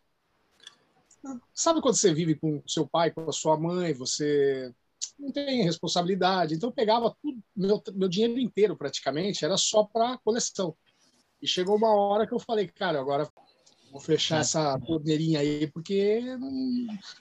[1.54, 4.74] Sabe quando você vive com seu pai, com a sua mãe, você
[5.20, 6.56] não tem responsabilidade.
[6.56, 10.78] Então, eu pegava tudo, meu, meu dinheiro inteiro praticamente, era só para coleção.
[11.42, 13.30] E chegou uma hora que eu falei, cara, agora
[13.95, 16.21] Vou fechar essa torneirinha aí, porque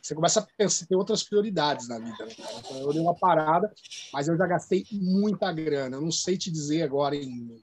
[0.02, 2.26] você começa a pensar, ter outras prioridades na vida.
[2.26, 2.34] Né?
[2.58, 3.72] Então, eu dei uma parada,
[4.12, 5.96] mas eu já gastei muita grana.
[5.96, 7.62] Eu não sei te dizer agora em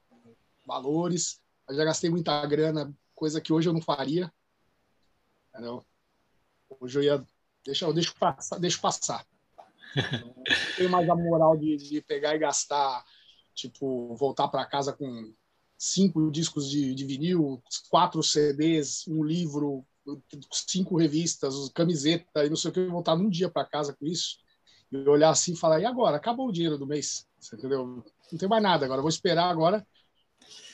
[0.65, 4.31] valores, mas já gastei muita grana, coisa que hoje eu não faria.
[5.49, 5.85] Entendeu?
[6.79, 7.27] Hoje eu ia.
[7.65, 8.59] Deixa, eu deixo passar.
[8.59, 9.27] Deixo passar.
[10.23, 10.43] Não
[10.77, 13.03] tenho mais a moral de, de pegar e gastar,
[13.53, 15.33] tipo, voltar para casa com
[15.81, 19.83] cinco discos de, de vinil, quatro CDs, um livro,
[20.51, 24.37] cinco revistas, camiseta e não sei o que, voltar num dia para casa com isso
[24.91, 26.17] e olhar assim e falar: e agora?
[26.17, 28.03] Acabou o dinheiro do mês, entendeu?
[28.31, 29.85] Não tem mais nada agora, vou esperar agora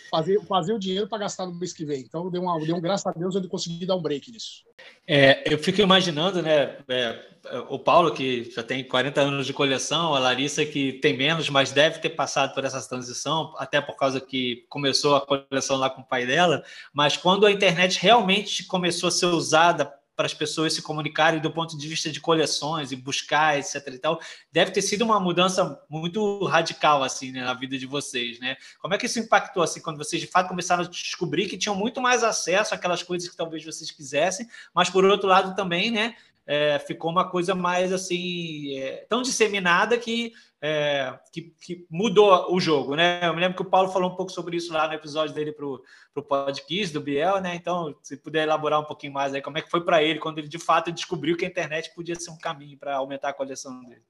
[0.10, 2.02] fazer, fazer o dinheiro para gastar no mês que vem.
[2.02, 4.64] Então, deu, uma, deu um graças a Deus eu consegui dar um break nisso.
[5.08, 7.24] É, eu fico imaginando, né, é,
[7.70, 11.72] o Paulo, que já tem 40 anos de coleção, a Larissa, que tem menos, mas
[11.72, 16.02] deve ter passado por essa transição, até por causa que começou a coleção lá com
[16.02, 20.74] o pai dela, mas quando a internet realmente começou a ser usada para as pessoas
[20.74, 24.20] se comunicarem do ponto de vista de coleções e buscar, etc e tal,
[24.52, 28.58] deve ter sido uma mudança muito radical, assim, né, na vida de vocês, né?
[28.82, 31.76] Como é que isso impactou, assim, quando vocês, de fato, começaram a descobrir que tinham
[31.76, 36.16] muito mais acesso àquelas coisas que talvez vocês quisessem, mas, por outro lado, também, né,
[36.48, 42.60] é, ficou uma coisa mais, assim, é, tão disseminada que é, que, que, mudou o
[42.60, 43.20] jogo, né?
[43.24, 45.52] Eu me lembro que o Paulo falou um pouco sobre isso lá no episódio dele
[45.52, 47.56] para o podcast do Biel, né?
[47.56, 50.40] Então, se puder elaborar um pouquinho mais aí, como é que foi para ele quando
[50.40, 53.80] ele de fato descobriu que a internet podia ser um caminho para aumentar a coleção
[53.82, 54.02] dele?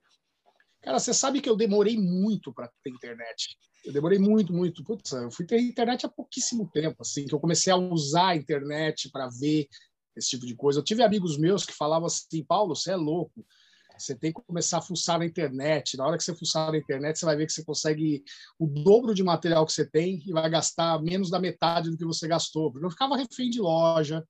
[0.82, 3.58] Cara, você sabe que eu demorei muito para ter internet.
[3.84, 4.84] Eu demorei muito, muito.
[4.84, 8.36] Putz, eu fui ter internet há pouquíssimo tempo, assim, que eu comecei a usar a
[8.36, 9.68] internet para ver
[10.16, 10.80] esse tipo de coisa.
[10.80, 13.46] Eu tive amigos meus que falavam assim, Paulo, você é louco.
[13.98, 15.98] Você tem que começar a fuçar na internet.
[15.98, 18.24] Na hora que você fuçar na internet, você vai ver que você consegue
[18.60, 22.06] o dobro de material que você tem e vai gastar menos da metade do que
[22.06, 22.74] você gastou.
[22.82, 24.26] Eu ficava refém de loja,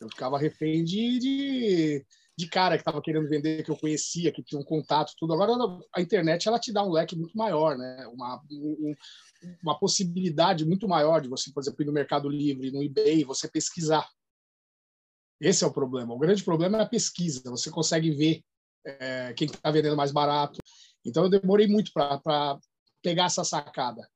[0.00, 2.06] eu ficava refém de, de,
[2.36, 5.34] de cara que estava querendo vender, que eu conhecia, que tinha um contato, tudo.
[5.34, 5.52] Agora,
[5.94, 8.06] a internet ela te dá um leque muito maior, né?
[8.06, 8.94] uma, um,
[9.62, 13.48] uma possibilidade muito maior de você, por exemplo, ir no Mercado Livre, no eBay, você
[13.48, 14.08] pesquisar.
[15.40, 16.14] Esse é o problema.
[16.14, 17.42] O grande problema é a pesquisa.
[17.46, 18.42] Você consegue ver
[18.84, 20.58] é, quem está vendendo mais barato.
[21.04, 22.58] Então, eu demorei muito para
[23.02, 24.06] pegar essa sacada,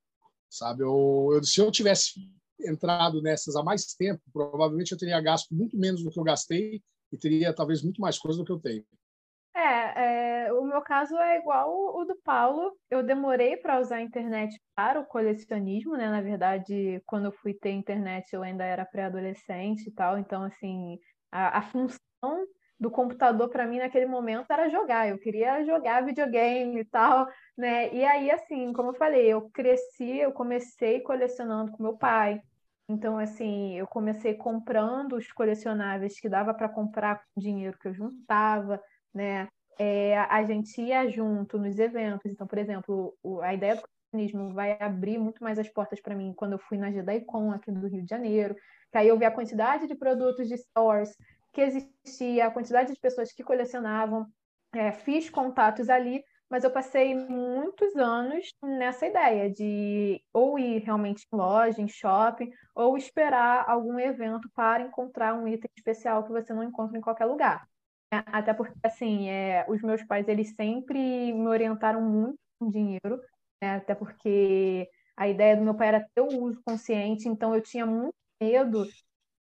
[0.49, 0.83] sabe?
[0.83, 2.15] Eu, eu, se eu tivesse
[2.61, 6.83] entrado nessas há mais tempo, provavelmente eu teria gasto muito menos do que eu gastei
[7.13, 8.85] e teria talvez muito mais coisa do que eu tenho.
[9.57, 12.77] É, é o meu caso é igual o do Paulo.
[12.91, 16.09] Eu demorei para usar a internet para o colecionismo, né?
[16.09, 20.19] Na verdade, quando eu fui ter internet, eu ainda era pré-adolescente e tal.
[20.19, 20.99] Então, assim,
[21.31, 22.47] a, a função
[22.79, 25.09] do computador para mim naquele momento era jogar.
[25.09, 27.93] Eu queria jogar videogame e tal, né?
[27.95, 32.41] E aí, assim, como eu falei, eu cresci, eu comecei colecionando com meu pai.
[32.89, 37.89] Então, assim, eu comecei comprando os colecionáveis que dava para comprar com o dinheiro que
[37.89, 38.83] eu juntava,
[39.13, 39.49] né?
[39.79, 42.31] É, a gente ia junto nos eventos.
[42.31, 46.15] Então, por exemplo, o, a ideia do colecionismo vai abrir muito mais as portas para
[46.15, 48.55] mim quando eu fui na Gedaicon aqui do Rio de Janeiro.
[48.93, 51.17] Que aí eu vi a quantidade de produtos de stores
[51.55, 54.27] que existia, a quantidade de pessoas que colecionavam,
[54.75, 61.27] é, fiz contatos ali, mas eu passei muitos anos nessa ideia de ou ir realmente
[61.33, 66.53] em loja, em shopping, ou esperar algum evento para encontrar um item especial que você
[66.53, 67.67] não encontra em qualquer lugar.
[68.13, 73.21] É, até porque, assim, é, os meus pais, eles sempre me orientaram muito com dinheiro,
[73.63, 73.77] né?
[73.77, 77.87] até porque a ideia do meu pai era ter o uso consciente, então eu tinha
[77.87, 78.85] muito medo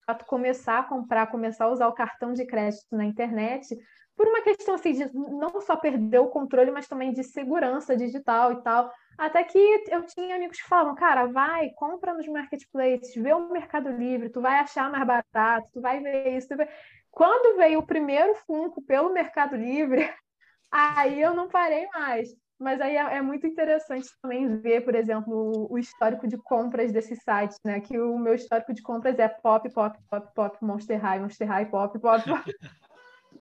[0.06, 3.76] fato começar a comprar, começar a usar o cartão de crédito na internet,
[4.16, 8.54] por uma questão assim de não só perder o controle, mas também de segurança digital
[8.54, 8.92] e tal.
[9.18, 9.58] Até que
[9.90, 14.42] eu tinha amigos que falavam, cara, vai, compra nos marketplaces, vê o Mercado Livre, tu
[14.42, 16.56] vai achar mais barato, tu vai ver isso.
[16.56, 16.70] Vai...
[17.10, 20.08] Quando veio o primeiro Funko pelo Mercado Livre,
[20.72, 22.30] aí eu não parei mais.
[22.62, 27.17] Mas aí é, é, muito interessante também ver, por exemplo, o, histórico de compras desses
[27.24, 27.80] sites, né?
[27.80, 31.71] Que o meu histórico de compras é pop, pop, pop, pop, Monster High, Monster High,
[31.71, 32.43] pop, pop, pop.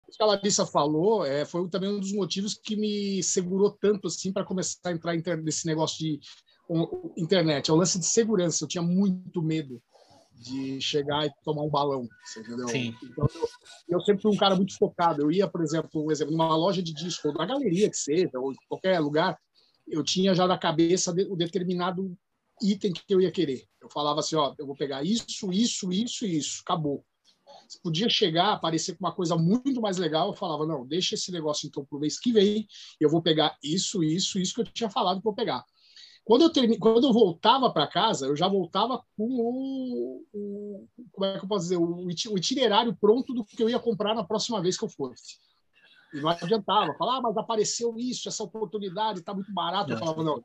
[0.06, 4.08] O que a Larissa falou é, foi também um dos motivos que me segurou tanto
[4.08, 6.18] assim para começar a entrar nesse negócio de
[7.14, 7.70] internet.
[7.70, 8.64] É o lance de segurança.
[8.64, 9.82] Eu tinha muito medo
[10.38, 12.68] de chegar e tomar um balão, entendeu?
[12.68, 12.94] Sim.
[13.02, 13.48] Então, eu,
[13.88, 15.22] eu, sempre fui um cara muito focado.
[15.22, 18.38] Eu ia, por exemplo, um exemplo, numa loja de disco, ou na galeria que seja,
[18.38, 19.38] ou em qualquer lugar,
[19.86, 22.16] eu tinha já na cabeça o determinado
[22.62, 23.64] item que eu ia querer.
[23.80, 27.04] Eu falava assim, ó, eu vou pegar isso, isso, isso e isso, acabou.
[27.68, 31.32] Se podia chegar, aparecer com uma coisa muito mais legal, eu falava, não, deixa esse
[31.32, 32.66] negócio então para o mês que vem,
[33.00, 35.64] eu vou pegar isso, isso, isso que eu tinha falado para eu pegar.
[36.28, 36.76] Quando eu, termi...
[36.76, 41.48] Quando eu voltava para casa, eu já voltava com o, o, como é que eu
[41.48, 44.90] posso dizer, o itinerário pronto do que eu ia comprar na próxima vez que eu
[44.90, 45.38] fosse.
[46.12, 46.92] E não adiantava.
[46.98, 49.90] Falar, ah, mas apareceu isso, essa oportunidade, está muito barato.
[49.90, 50.44] Eu falava, não,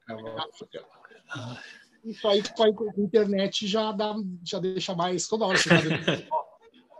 [2.05, 5.57] isso aí com a internet já, dá, já deixa mais toda hora.
[5.57, 5.67] Você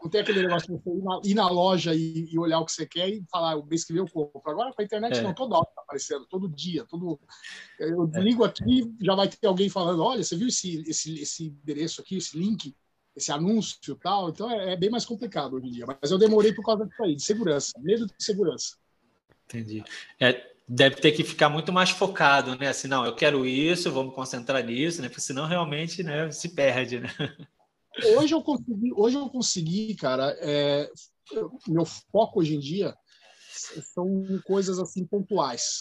[0.03, 2.65] Não tem aquele negócio de você ir na, ir na loja e, e, olhar o
[2.65, 4.51] que você quer e falar, o mês que vem eu compro.
[4.51, 5.21] Agora com a internet é.
[5.21, 6.83] não, toda hora está aparecendo, todo dia.
[6.83, 7.17] Todo...
[7.79, 8.19] Eu é.
[8.19, 12.17] ligo aqui, já vai ter alguém falando, olha, você viu esse, esse, esse endereço aqui,
[12.17, 12.75] esse link,
[13.15, 14.29] esse anúncio e tal.
[14.29, 15.85] Então é, é, bem mais complicado hoje em dia.
[15.85, 18.75] Mas eu demorei por causa disso aí, de segurança, medo de segurança.
[19.45, 19.85] Entendi.
[20.19, 22.67] É, deve ter que ficar muito mais focado, né?
[22.67, 25.07] Assim, não, eu quero isso, vamos concentrar nisso, né?
[25.07, 27.09] Porque senão realmente né, se perde, né?
[28.17, 30.36] Hoje eu consegui, hoje eu consegui, cara.
[30.39, 30.89] É,
[31.67, 32.95] meu foco hoje em dia
[33.93, 35.79] são coisas assim pontuais.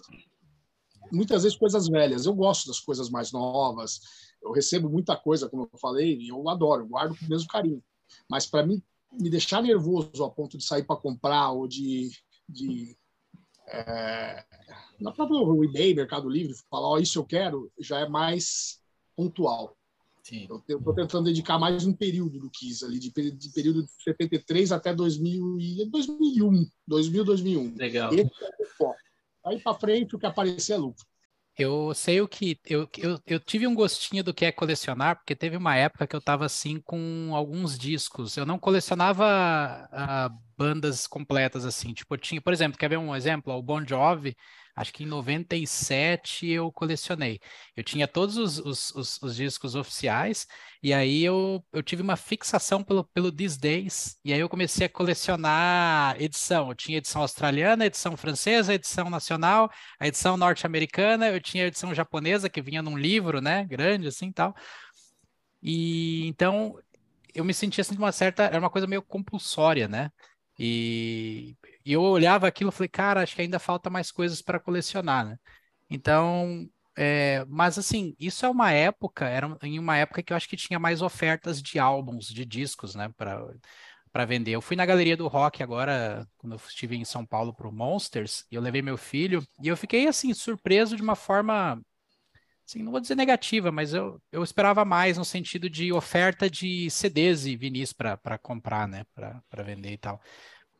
[1.10, 2.26] Muitas vezes coisas velhas.
[2.26, 4.00] Eu gosto das coisas mais novas.
[4.42, 7.82] Eu recebo muita coisa, como eu falei, e eu adoro, guardo com o mesmo carinho.
[8.28, 12.10] Mas para mim me deixar nervoso a ponto de sair para comprar ou de,
[12.48, 12.96] de
[13.68, 14.44] é,
[15.00, 18.80] na própria eBay, Mercado Livre, falar, ó, oh, isso eu quero, já é mais
[19.16, 19.76] pontual.
[20.22, 20.46] Sim.
[20.48, 24.70] Eu estou tentando dedicar mais um período do Kiss ali, de, de, período de 73
[24.70, 27.74] até 2000 e 2001, 2000, 2001.
[27.76, 28.14] Legal.
[28.14, 28.96] Esse é o foco.
[29.44, 31.04] Aí para frente, o que aparecer é lucro.
[31.58, 32.58] Eu sei o que.
[32.64, 36.16] Eu, eu, eu tive um gostinho do que é colecionar, porque teve uma época que
[36.16, 38.36] eu estava assim com alguns discos.
[38.36, 41.92] Eu não colecionava uh, bandas completas assim.
[41.92, 43.52] Tipo, eu tinha, por exemplo, quer ver um exemplo?
[43.52, 44.34] O Bon Jovi,
[44.74, 47.40] acho que em 97 eu colecionei.
[47.76, 50.46] Eu tinha todos os, os, os, os discos oficiais,
[50.82, 54.86] e aí eu, eu tive uma fixação pelo, pelo These Days, e aí eu comecei
[54.86, 56.68] a colecionar edição.
[56.68, 59.70] Eu tinha edição australiana, edição francesa, edição nacional,
[60.00, 64.32] a edição norte-americana, eu tinha a edição japonesa que vinha num livro, né, grande assim
[64.32, 64.54] tal.
[65.62, 66.78] E então
[67.34, 70.10] eu me sentia assim de uma certa, era uma coisa meio compulsória, né?
[70.58, 74.60] E, e eu olhava aquilo e falei, cara, acho que ainda falta mais coisas para
[74.60, 75.38] colecionar, né?
[75.90, 80.48] Então, é, mas assim, isso é uma época, era em uma época que eu acho
[80.48, 84.52] que tinha mais ofertas de álbuns, de discos, né, para vender.
[84.52, 87.72] Eu fui na galeria do rock agora, quando eu estive em São Paulo para o
[87.72, 91.80] Monsters, e eu levei meu filho, e eu fiquei assim surpreso de uma forma
[92.66, 96.88] assim, não vou dizer negativa, mas eu, eu esperava mais no sentido de oferta de
[96.90, 100.20] CDs e vinis para comprar, né, para vender e tal.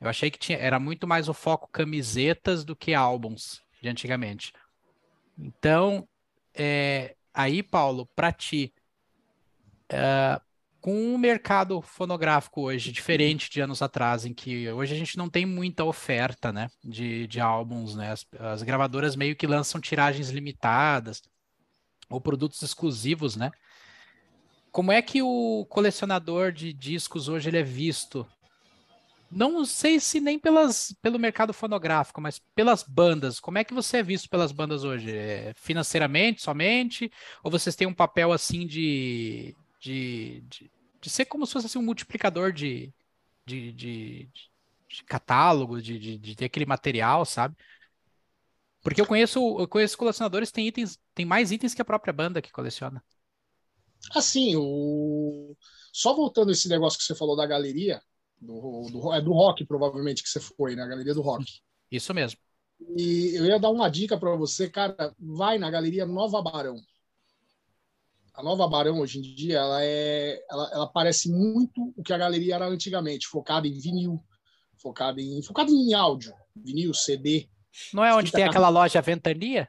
[0.03, 4.53] Eu achei que tinha, era muito mais o foco camisetas do que álbuns de antigamente.
[5.39, 6.09] Então,
[6.53, 8.75] é, aí, Paulo, para ti,
[9.89, 10.41] é,
[10.81, 15.31] com o mercado fonográfico hoje, diferente de anos atrás, em que hoje a gente não
[15.31, 18.11] tem muita oferta né, de, de álbuns, né?
[18.11, 21.23] As, as gravadoras meio que lançam tiragens limitadas
[22.11, 23.53] ou produtos exclusivos, né?
[24.73, 28.27] Como é que o colecionador de discos hoje ele é visto?
[29.35, 33.41] Não sei se nem pelas, pelo mercado fonográfico, mas pelas bandas.
[33.41, 35.11] Como é que você é visto pelas bandas hoje?
[35.11, 37.11] É financeiramente somente?
[37.43, 40.71] Ou vocês têm um papel assim de, de, de,
[41.01, 42.93] de ser como se fosse assim, um multiplicador de,
[43.47, 44.29] de, de,
[44.87, 47.57] de catálogo, de, de, de ter aquele material, sabe?
[48.83, 52.13] Porque eu conheço, eu conheço colecionadores que têm itens, tem mais itens que a própria
[52.13, 53.03] banda que coleciona.
[54.15, 55.57] Assim, o...
[55.91, 58.03] só voltando esse negócio que você falou da galeria,
[58.43, 61.45] do, do, é do rock, provavelmente, que você foi, na galeria do rock.
[61.91, 62.39] Isso mesmo.
[62.97, 66.77] E eu ia dar uma dica para você, cara, vai na galeria Nova Barão.
[68.35, 72.19] A Nova Barão, hoje em dia, ela, é, ela, ela parece muito o que a
[72.19, 74.19] galeria era antigamente, focada em vinil,
[74.77, 77.49] focada em, focada em áudio, vinil, CD.
[77.93, 79.69] Não é onde tem aquela loja Ventania?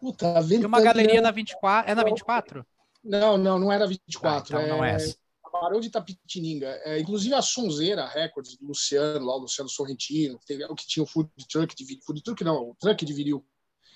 [0.00, 0.58] Puta, Ventania...
[0.58, 1.90] Tem uma galeria na 24.
[1.90, 2.66] É na 24?
[3.04, 4.56] Não, não, não era 24.
[4.56, 4.76] Ah, então é...
[4.76, 5.16] não é essa.
[5.60, 6.68] Barão de Tapitininga.
[6.84, 11.02] É, inclusive a Sonzeira Records do Luciano, lá o Luciano Sorrentino, que, o que tinha
[11.02, 12.00] o food truck de.
[12.04, 13.44] Food truck não, o truck de vinil,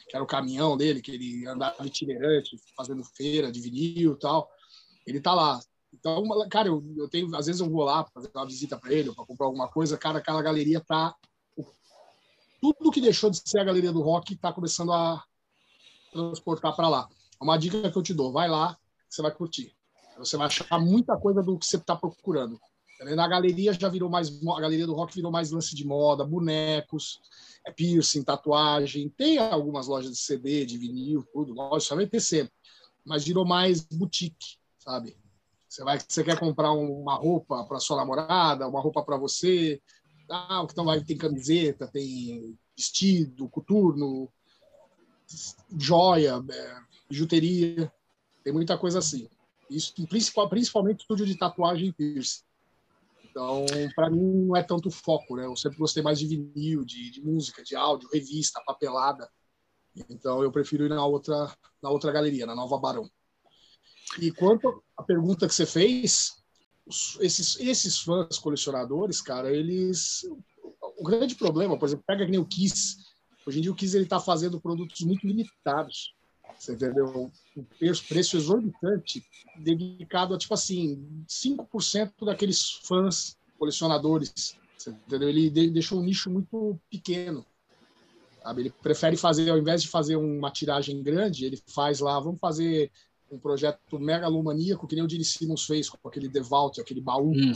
[0.08, 4.48] que era o caminhão dele, que ele andava itinerante, fazendo feira de vinil e tal.
[5.06, 5.60] Ele tá lá.
[5.92, 9.12] Então, cara, eu, eu tenho, às vezes eu vou lá fazer uma visita para ele,
[9.12, 11.16] para comprar alguma coisa, cara, aquela galeria tá
[12.60, 15.24] tudo que deixou de ser a galeria do rock está começando a
[16.12, 17.08] transportar para lá.
[17.40, 19.74] É uma dica que eu te dou: vai lá, você vai curtir.
[20.20, 22.60] Você vai achar muita coisa do que você está procurando.
[23.00, 24.28] Na galeria já virou mais.
[24.28, 27.20] A galeria do rock virou mais lance de moda, bonecos,
[27.64, 29.08] é piercing, tatuagem.
[29.08, 31.54] Tem algumas lojas de CD, de vinil, tudo.
[31.54, 32.52] Lógico, só vai ter sempre.
[33.04, 35.16] Mas virou mais boutique, sabe?
[35.66, 39.80] Você, vai, você quer comprar uma roupa para sua namorada, uma roupa para você,
[40.28, 44.28] ah, então vai, tem camiseta, tem vestido, coturno,
[45.76, 46.76] joia, é,
[47.08, 47.92] bijuteria,
[48.42, 49.28] tem muita coisa assim.
[49.70, 52.42] Isso principal, principalmente estúdio de tatuagem e piercing.
[53.24, 53.64] Então,
[53.94, 55.46] para mim, não é tanto foco, né?
[55.46, 59.30] Eu sempre gostei mais de vinil, de, de, música, de áudio, revista, papelada.
[60.10, 63.08] Então, eu prefiro ir na outra, na outra galeria, na Nova Barão.
[64.20, 66.42] E quanto à pergunta que você fez,
[67.20, 70.22] esses, esses fãs colecionadores, cara, eles.
[70.98, 72.96] O grande problema, por exemplo, pega que nem o Kiss.
[73.46, 76.14] Hoje em dia o Kiss ele está fazendo produtos muito limitados.
[76.60, 77.32] Você entendeu?
[77.56, 79.24] Um preço, preço exorbitante,
[79.56, 84.54] dedicado a, tipo assim, 5% daqueles fãs colecionadores.
[84.76, 85.30] Você entendeu?
[85.30, 87.46] Ele deixou um nicho muito pequeno.
[88.42, 88.60] Sabe?
[88.60, 92.92] Ele prefere fazer, ao invés de fazer uma tiragem grande, ele faz lá, vamos fazer
[93.30, 97.32] um projeto megalomaníaco, que nem o Gene Simmons fez com aquele Devault, aquele baú.
[97.32, 97.54] Hum.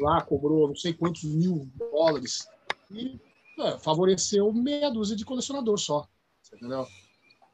[0.00, 2.48] Lá cobrou não sei quantos mil dólares.
[2.90, 3.20] E
[3.60, 6.08] é, favoreceu meia dúzia de colecionador só.
[6.52, 6.88] Entendeu?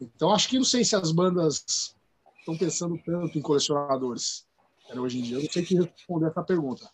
[0.00, 1.94] Então, acho que não sei se as bandas
[2.38, 4.46] estão pensando tanto em colecionadores
[4.88, 5.36] né, hoje em dia.
[5.36, 6.90] Eu não sei que responder essa pergunta.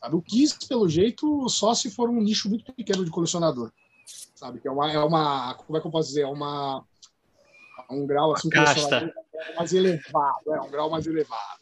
[0.00, 0.16] Sabe?
[0.16, 3.70] O Kiss, pelo jeito, só se for um nicho muito pequeno de colecionador.
[4.34, 4.60] Sabe?
[4.60, 5.54] Que é uma, é uma.
[5.54, 6.22] Como é que eu posso dizer?
[6.22, 6.84] É uma.
[7.90, 9.12] Um grau assim, casta
[9.56, 11.60] mais elevado, é um grau mais elevado.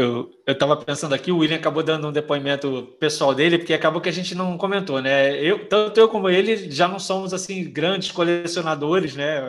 [0.00, 4.08] Eu estava pensando aqui, o William acabou dando um depoimento pessoal dele, porque acabou que
[4.08, 5.42] a gente não comentou, né?
[5.42, 9.40] Eu, tanto eu como ele já não somos assim grandes colecionadores, né?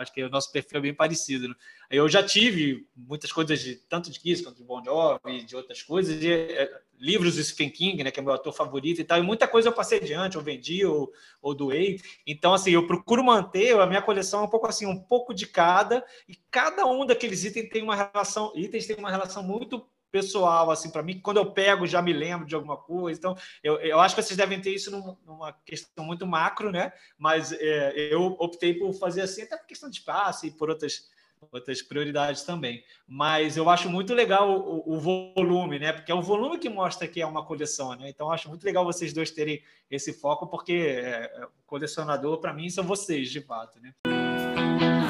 [0.00, 1.48] acho que o nosso perfil é bem parecido.
[1.48, 1.54] Né?
[1.88, 5.82] Eu já tive muitas coisas, de, tanto de Kiss quanto de Bon Jovi, de outras
[5.82, 6.68] coisas, e, é,
[7.02, 9.68] livros do Stephen King, né, que é meu autor favorito e tal, e muita coisa
[9.68, 12.00] eu passei adiante, ou vendi, ou, ou doei.
[12.24, 16.04] Então, assim, eu procuro manter a minha coleção um pouco assim, um pouco de cada,
[16.28, 20.90] e cada um daqueles itens tem uma relação, itens tem uma relação muito pessoal, assim,
[20.90, 23.18] para mim, quando eu pego já me lembro de alguma coisa.
[23.18, 24.90] Então, eu, eu acho que vocês devem ter isso
[25.26, 26.92] numa questão muito macro, né?
[27.18, 31.10] Mas é, eu optei por fazer assim, até por questão de espaço e por outras
[31.50, 32.82] outras prioridades também.
[33.06, 35.92] Mas eu acho muito legal o, o, volume, né?
[35.92, 38.08] Porque é o volume que mostra que é uma coleção, né?
[38.08, 42.84] Então acho muito legal vocês dois terem esse foco, porque é, colecionador para mim são
[42.84, 43.92] vocês, de fato, né?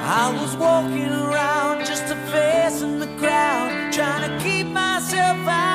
[0.04, 5.71] I was walking around just a face in the crowd, trying to keep myself out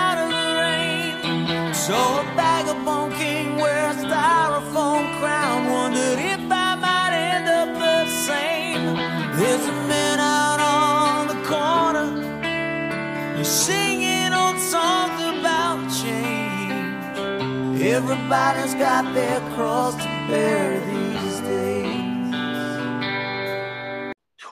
[13.37, 17.81] he's singing old songs about change.
[17.81, 21.77] Everybody's got their cross to bear these days.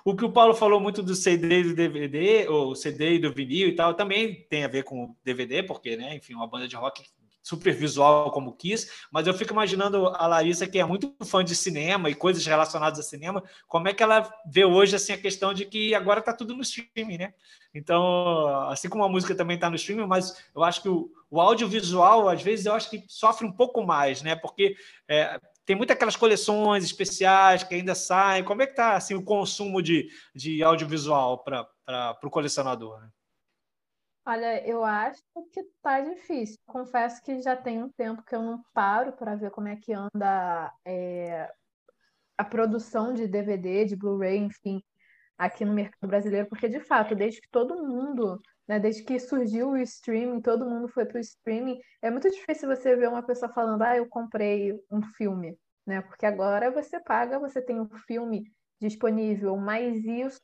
[0.07, 3.33] O que o Paulo falou muito do CD e do DVD, ou CD e do
[3.33, 6.75] vinil e tal, também tem a ver com DVD, porque, né, enfim, uma banda de
[6.75, 7.03] rock
[7.45, 11.55] super visual como quis, mas eu fico imaginando a Larissa, que é muito fã de
[11.55, 15.53] cinema e coisas relacionadas a cinema, como é que ela vê hoje assim a questão
[15.53, 17.33] de que agora está tudo no streaming, né?
[17.71, 21.39] Então, assim como a música também está no streaming, mas eu acho que o, o
[21.39, 24.35] audiovisual, às vezes, eu acho que sofre um pouco mais, né?
[24.35, 24.75] Porque
[25.07, 28.43] é, tem muitas aquelas coleções especiais que ainda saem.
[28.43, 33.01] Como é que está assim, o consumo de, de audiovisual para o colecionador?
[33.01, 33.09] Né?
[34.27, 35.21] Olha, eu acho
[35.53, 36.57] que tá difícil.
[36.65, 39.93] Confesso que já tem um tempo que eu não paro para ver como é que
[39.93, 41.51] anda é,
[42.37, 44.81] a produção de DVD, de Blu-ray, enfim,
[45.37, 48.79] aqui no mercado brasileiro, porque de fato, desde que todo mundo né?
[48.79, 51.79] Desde que surgiu o streaming, todo mundo foi para o streaming.
[52.01, 56.01] É muito difícil você ver uma pessoa falando, ah, eu comprei um filme, né?
[56.01, 58.51] Porque agora você paga, você tem um filme
[58.81, 60.39] disponível, mas isso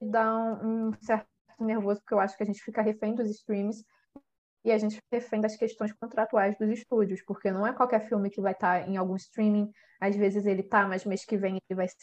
[0.00, 3.84] dá um certo nervoso, porque eu acho que a gente fica refém dos streams
[4.64, 8.30] e a gente fica refém das questões contratuais dos estúdios, porque não é qualquer filme
[8.30, 11.58] que vai estar tá em algum streaming, às vezes ele tá, mas mês que vem
[11.68, 11.96] ele vai ser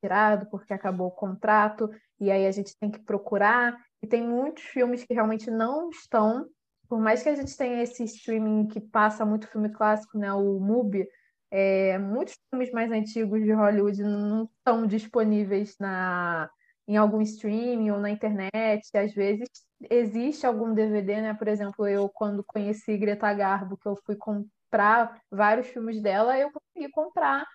[0.00, 1.90] tirado porque acabou o contrato,
[2.20, 3.76] e aí a gente tem que procurar.
[4.02, 6.46] E tem muitos filmes que realmente não estão,
[6.88, 10.60] por mais que a gente tenha esse streaming que passa muito filme clássico, né, o
[10.60, 11.06] MUBI,
[11.50, 16.50] é, muitos filmes mais antigos de Hollywood não estão disponíveis na,
[16.86, 18.96] em algum streaming ou na internet.
[18.96, 19.48] Às vezes
[19.90, 21.34] existe algum DVD, né?
[21.34, 26.50] Por exemplo, eu quando conheci Greta Garbo, que eu fui comprar vários filmes dela, eu
[26.50, 27.46] consegui comprar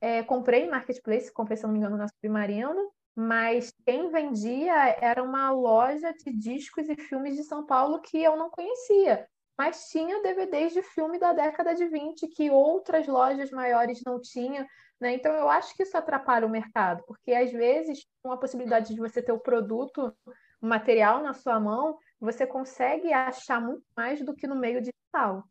[0.00, 5.22] é, comprei em Marketplace, comprei, se não me engano, na Submarino, mas quem vendia era
[5.22, 9.26] uma loja de discos e filmes de São Paulo que eu não conhecia.
[9.56, 14.64] Mas tinha DVDs de filme da década de 20 que outras lojas maiores não tinham.
[15.00, 15.14] Né?
[15.14, 19.00] Então, eu acho que isso atrapalha o mercado, porque às vezes, com a possibilidade de
[19.00, 20.12] você ter o produto,
[20.60, 25.44] o material na sua mão, você consegue achar muito mais do que no meio digital.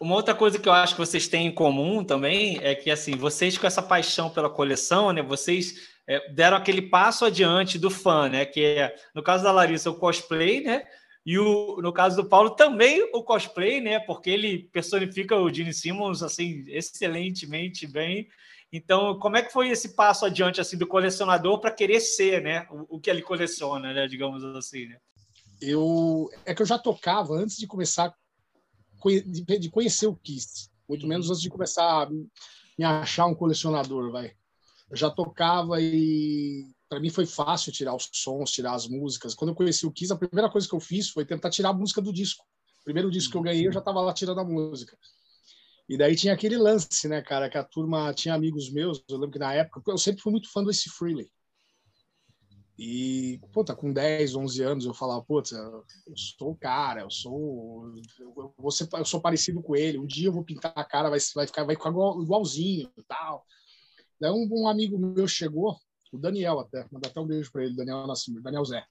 [0.00, 3.16] Uma outra coisa que eu acho que vocês têm em comum também é que, assim,
[3.16, 5.20] vocês com essa paixão pela coleção, né?
[5.20, 8.46] Vocês é, deram aquele passo adiante do fã, né?
[8.46, 10.86] Que é, no caso da Larissa, o cosplay, né?
[11.26, 14.00] E o, no caso do Paulo, também o cosplay, né?
[14.00, 18.26] Porque ele personifica o Gene Simmons, assim, excelentemente bem.
[18.72, 22.66] Então, como é que foi esse passo adiante, assim, do colecionador para querer ser, né?
[22.70, 24.06] O, o, que ele coleciona, né?
[24.06, 24.98] Digamos assim, né?
[25.60, 26.28] Eu...
[26.44, 28.14] É que eu já tocava antes de começar
[29.26, 34.32] de conhecer o Kiss, muito menos antes de começar a me achar um colecionador, vai.
[34.90, 39.34] Eu já tocava e para mim foi fácil tirar os sons, tirar as músicas.
[39.34, 41.74] Quando eu conheci o Kiss, a primeira coisa que eu fiz foi tentar tirar a
[41.74, 42.44] música do disco.
[42.80, 44.98] O primeiro disco que eu ganhei, eu já estava lá tirando a música.
[45.90, 49.32] E daí tinha aquele lance, né, cara, que a turma tinha amigos meus, eu lembro
[49.32, 51.28] que na época, eu sempre fui muito fã do Ace Frehley.
[52.78, 57.92] E, puta, com 10, 11 anos eu falava, puta, eu sou o cara, eu sou.
[58.20, 61.10] Eu, vou ser, eu sou parecido com ele, um dia eu vou pintar a cara,
[61.10, 63.44] vai, vai, ficar, vai ficar igualzinho e tal.
[64.20, 65.76] Daí um, um, amigo meu chegou,
[66.12, 68.86] o Daniel até, mandar até um beijo para ele, Daniel Nascimento, Daniel Zé.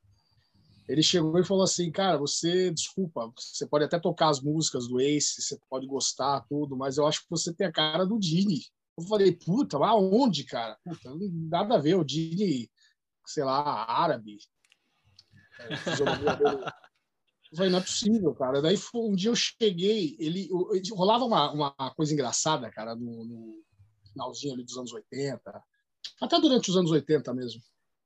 [0.90, 5.00] Ele chegou e falou assim, cara, você, desculpa, você pode até tocar as músicas do
[5.00, 8.62] Ace, você pode gostar, tudo, mas eu acho que você tem a cara do Dini.
[8.98, 10.76] Eu falei, puta, aonde, cara?
[10.84, 11.16] Puta,
[11.48, 12.68] nada a ver, o Dini
[13.30, 14.38] sei lá, árabe.
[17.52, 18.62] Eu falei, não é possível, cara.
[18.62, 20.50] Daí um dia eu cheguei, ele,
[20.92, 23.64] rolava uma, uma coisa engraçada, cara, no, no
[24.12, 25.64] finalzinho ali dos anos 80,
[26.22, 27.62] até durante os anos 80 mesmo.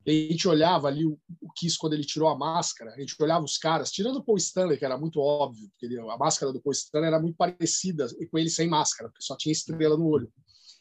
[0.06, 1.18] A gente olhava ali o,
[1.56, 4.78] Kiss quando ele tirou a máscara, a gente olhava os caras, tirando o Paul Stanley,
[4.78, 8.38] que era muito óbvio, porque ele, a máscara do Paul Stanley era muito parecida com
[8.38, 10.32] ele sem máscara, porque só tinha estrela no olho.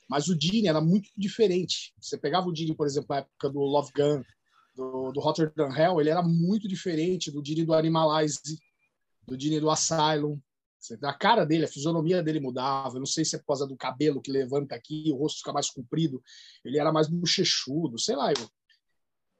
[0.08, 1.94] Mas o Gene era muito diferente.
[2.00, 4.22] Você pegava o Gene, por exemplo, na época do Love Gun,
[4.74, 8.58] do, do Rotterdam Hell, ele era muito diferente do Gene do Animalize,
[9.26, 10.38] do Gene do Asylum.
[11.04, 12.96] A cara dele, a fisionomia dele mudava.
[12.96, 15.52] Eu não sei se é por causa do cabelo que levanta aqui, o rosto fica
[15.52, 16.20] mais comprido.
[16.64, 18.32] Ele era mais bochechudo, sei lá.
[18.32, 18.48] Eu.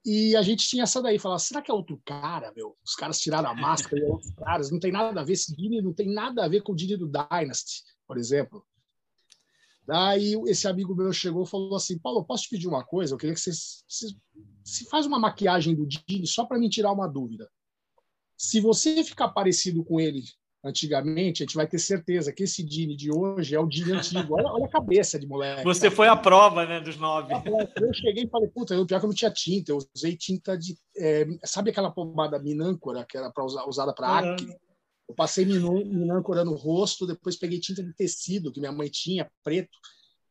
[0.05, 2.77] E a gente tinha essa daí, falava, será que é outro cara, meu?
[2.85, 4.71] Os caras tiraram a máscara e é outros caras.
[4.71, 6.97] Não tem nada a ver, esse Gene não tem nada a ver com o Gene
[6.97, 8.67] do Dynasty, por exemplo.
[9.87, 13.15] Daí esse amigo meu chegou e falou assim, Paulo, posso te pedir uma coisa?
[13.15, 14.17] Eu queria que você, você,
[14.65, 17.49] você faz uma maquiagem do Gene só para me tirar uma dúvida.
[18.37, 20.25] Se você ficar parecido com ele
[20.65, 24.35] antigamente, a gente vai ter certeza que esse Dini de hoje é o Dini antigo.
[24.35, 25.65] Olha, olha, a cabeça de moleque.
[25.65, 27.35] Você foi a prova, né, dos nove.
[27.77, 30.57] Eu cheguei e falei, puta, eu, pior que eu não tinha tinta, eu usei tinta
[30.57, 30.77] de.
[30.97, 34.33] É, sabe aquela pomada minâncora que era pra usar, usada para uhum.
[34.35, 34.57] acne?
[35.09, 39.77] Eu passei minâncora no rosto, depois peguei tinta de tecido que minha mãe tinha, preto.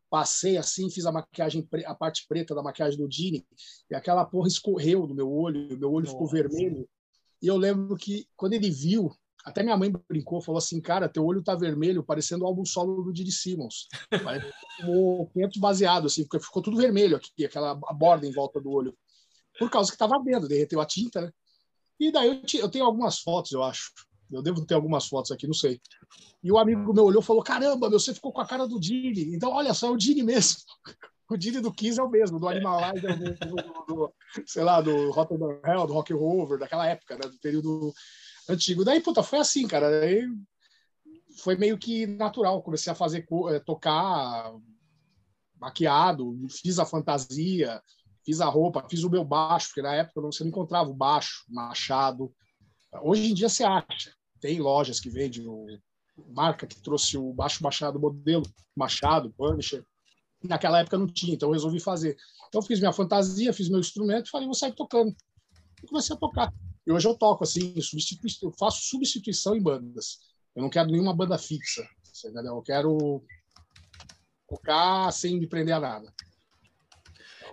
[0.09, 3.45] Passei assim, fiz a maquiagem, a parte preta da maquiagem do Dini,
[3.89, 6.11] e aquela porra escorreu do meu olho, meu olho Nossa.
[6.11, 6.86] ficou vermelho.
[7.41, 9.09] E eu lembro que quando ele viu,
[9.44, 13.04] até minha mãe brincou, falou assim, cara, teu olho tá vermelho, parecendo o álbum solo
[13.04, 13.88] do Didi Simmons.
[14.88, 18.96] o 500 baseado, assim, porque ficou tudo vermelho aqui, aquela borda em volta do olho.
[19.58, 21.32] Por causa que tava vendo, derreteu a tinta, né?
[22.00, 23.92] E daí eu, eu, tenho algumas fotos, eu acho.
[24.32, 25.80] Eu devo ter algumas fotos aqui, não sei.
[26.44, 28.80] E o amigo meu olhou e falou: Caramba, meu, você ficou com a cara do
[28.80, 29.36] Dini.
[29.36, 30.58] Então, olha só, é o Dini mesmo.
[31.30, 34.14] O Dini do Kiss é o mesmo, do Animalize, é do, do, do,
[34.46, 37.94] sei lá, do Rotterdam Hell, do Rock Rover, daquela época, né, do período
[38.50, 38.84] antigo.
[38.84, 39.89] Daí, puta, foi assim, cara.
[39.89, 40.24] Daí
[41.38, 42.62] foi meio que natural.
[42.62, 44.54] Comecei a fazer, eh, tocar
[45.60, 47.82] maquiado, fiz a fantasia,
[48.26, 51.46] fiz a roupa, fiz o meu baixo, porque na época você não encontrava o baixo,
[51.48, 52.34] machado.
[53.04, 54.14] Hoje em dia você acha.
[54.39, 55.68] Tem lojas que vendem o
[56.30, 58.44] marca que trouxe o baixo machado modelo,
[58.76, 59.86] machado, Punisher.
[60.44, 62.18] Naquela época não tinha, então eu resolvi fazer.
[62.48, 65.16] Então fiz minha fantasia, fiz meu instrumento falei, vou sair tocando.
[65.84, 66.52] E comecei a tocar.
[66.86, 67.73] E hoje eu toco assim,
[68.41, 70.19] eu faço substituição em bandas.
[70.55, 71.88] Eu não quero nenhuma banda fixa,
[72.25, 72.55] entendeu?
[72.55, 73.23] Eu quero
[74.47, 76.13] tocar sem me prender a nada.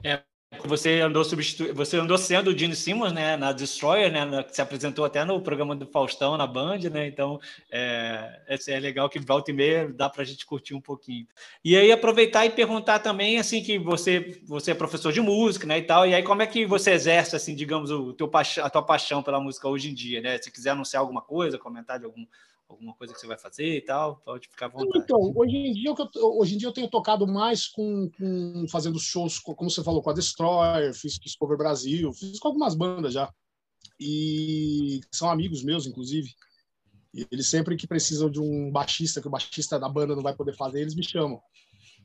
[0.05, 0.25] É,
[0.65, 1.23] você andou
[1.75, 5.41] você andou sendo o Gene Simmons, né, na Destroyer, né, que se apresentou até no
[5.43, 7.07] programa do Faustão na Band, né?
[7.07, 7.39] Então
[7.71, 11.27] é, é legal que volta e meia dá para a gente curtir um pouquinho.
[11.63, 15.79] E aí aproveitar e perguntar também assim que você você é professor de música, né,
[15.79, 16.07] e tal.
[16.07, 18.31] E aí como é que você exerce assim, digamos, o teu
[18.63, 20.39] a tua paixão pela música hoje em dia, né?
[20.39, 22.25] Se quiser anunciar alguma coisa, comentar de algum
[22.69, 25.05] alguma coisa que você vai fazer e tal, pode ficar à vontade.
[25.05, 29.39] Então, hoje em dia, hoje em dia eu tenho tocado mais com, com fazendo shows,
[29.39, 33.33] como você falou, com a Destroyer, fiz Discover Brasil, fiz com algumas bandas já.
[33.99, 36.33] E são amigos meus, inclusive.
[37.15, 40.35] E eles sempre que precisam de um baixista, que o baixista da banda não vai
[40.35, 41.41] poder fazer, eles me chamam.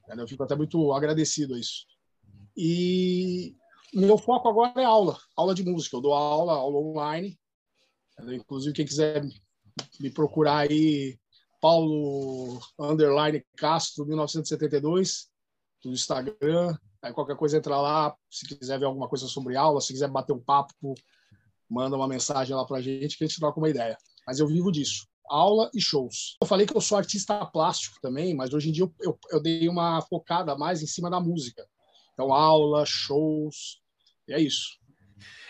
[0.07, 1.86] Eu fico até muito agradecido a isso.
[2.55, 3.55] E
[3.93, 5.97] meu foco agora é aula, aula de música.
[5.97, 7.38] Eu dou aula, aula online.
[8.20, 9.24] Inclusive, quem quiser
[9.99, 11.17] me procurar aí
[11.61, 15.30] Paulo Underline Castro 1972
[15.86, 16.78] no Instagram.
[17.01, 20.34] Aí qualquer coisa entra lá, se quiser ver alguma coisa sobre aula, se quiser bater
[20.34, 20.93] um papo,
[21.69, 23.97] manda uma mensagem lá pra gente que a gente troca uma ideia.
[24.26, 25.07] Mas eu vivo disso.
[25.30, 26.38] Aula e shows.
[26.41, 29.41] Eu falei que eu sou artista plástico também, mas hoje em dia eu, eu, eu
[29.41, 31.65] dei uma focada mais em cima da música.
[32.13, 33.82] Então, aula, shows,
[34.28, 34.78] e é isso.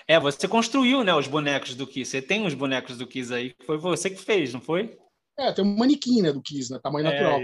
[0.08, 2.12] É, você construiu, né, os bonecos do Kiss.
[2.12, 4.98] Você tem os bonecos do Kiss aí, que foi você que fez, não foi?
[5.38, 7.40] É, tem um manequim, né, do Kiss, né, tamanho é, natural.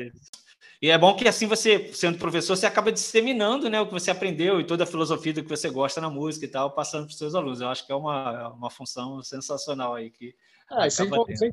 [0.82, 4.12] E é bom que assim você, sendo professor, você acaba disseminando, né, o que você
[4.12, 7.12] aprendeu e toda a filosofia do que você gosta na música e tal, passando para
[7.12, 7.62] os seus alunos.
[7.62, 10.34] Eu acho que é uma, uma função sensacional aí que
[10.72, 11.52] ah, sem, sem,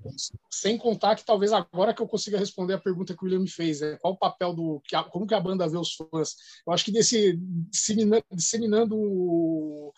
[0.50, 3.48] sem, contar que talvez agora que eu consiga responder a pergunta que o William me
[3.48, 3.96] fez, né?
[3.98, 4.82] qual o papel do.
[5.10, 6.36] Como que a banda vê os fãs?
[6.66, 7.34] Eu acho que desse,
[7.70, 9.92] disseminando, disseminando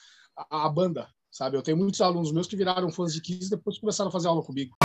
[0.51, 1.57] a, banda, sabe?
[1.57, 4.29] Eu tenho muitos alunos meus que viraram fãs de Kiss e depois começaram a fazer
[4.29, 4.77] aula comigo.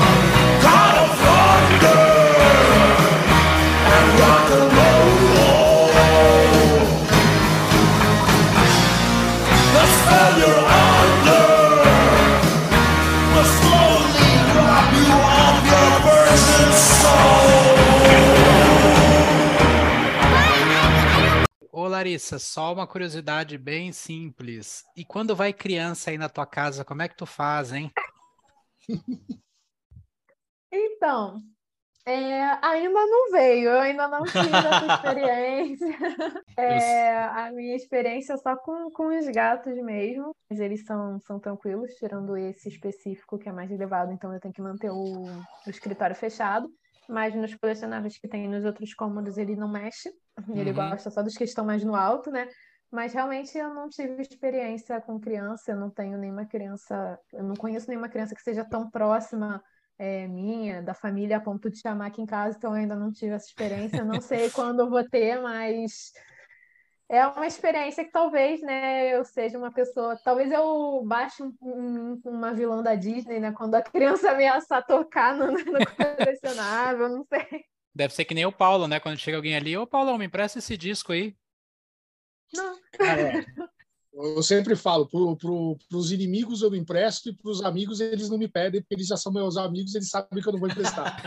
[22.04, 24.84] Larissa, só uma curiosidade bem simples.
[24.94, 27.90] E quando vai criança aí na tua casa, como é que tu faz, hein?
[30.76, 31.40] Então,
[32.06, 35.98] É, ainda não veio, eu ainda não tive essa experiência.
[36.58, 41.40] É, a minha experiência é só com, com os gatos mesmo, mas eles são, são
[41.40, 45.26] tranquilos, tirando esse específico que é mais elevado, então eu tenho que manter o,
[45.68, 46.68] o escritório fechado.
[47.08, 50.10] Mas nos colecionáveis que tem nos outros cômodos ele não mexe,
[50.54, 50.74] ele Uhum.
[50.74, 52.48] gosta só dos que estão mais no alto, né?
[52.92, 57.56] Mas realmente eu não tive experiência com criança, eu não tenho nenhuma criança, eu não
[57.56, 59.64] conheço nenhuma criança que seja tão próxima
[59.98, 63.12] é, minha, da família, a ponto de chamar aqui em casa, então eu ainda não
[63.12, 64.06] tive essa experiência.
[64.06, 66.12] Não sei quando eu vou ter, mas
[67.10, 70.18] é uma experiência que talvez, né, eu seja uma pessoa.
[70.24, 75.36] Talvez eu baixe um, um- uma vilã da Disney, né, quando a criança ameaçar tocar
[75.36, 75.56] no, no
[75.96, 77.66] colecionável, não sei.
[77.96, 79.00] Deve ser que nem o Paulo, né?
[79.00, 81.36] Quando chega alguém ali, ô Paulão, me empresta esse disco aí.
[82.54, 82.80] Não.
[82.94, 83.46] Cara, é.
[84.16, 88.38] Eu sempre falo, pro, pro, pros inimigos eu não empresto e pros amigos eles não
[88.38, 91.20] me pedem, porque eles já são meus amigos, eles sabem que eu não vou emprestar.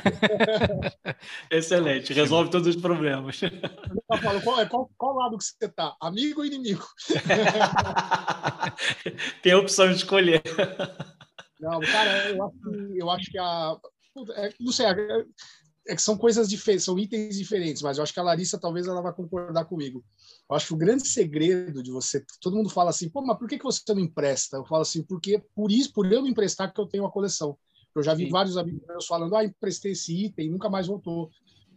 [1.51, 3.41] Excelente, resolve todos os problemas.
[3.43, 5.97] Eu falo, qual, é- qual, qual lado que você tá?
[6.01, 6.87] Amigo ou inimigo?
[9.43, 10.43] Tem a opção de escolher.
[11.59, 13.77] Não, cara, eu acho que, eu acho que a.
[14.37, 15.25] é, não sei, é,
[15.89, 18.87] é que são coisas diferentes, são itens diferentes, mas eu acho que a Larissa talvez
[18.87, 20.05] ela vai concordar comigo.
[20.49, 22.25] Eu acho que o grande segredo de você.
[22.41, 24.57] Todo mundo fala assim, pô, mas por que, que você não empresta?
[24.57, 27.59] Eu falo assim, porque por isso, por eu não emprestar, que eu tenho a coleção.
[27.95, 28.31] Eu já vi Sim.
[28.31, 31.31] vários amigos meus falando, ah, emprestei esse item nunca mais voltou.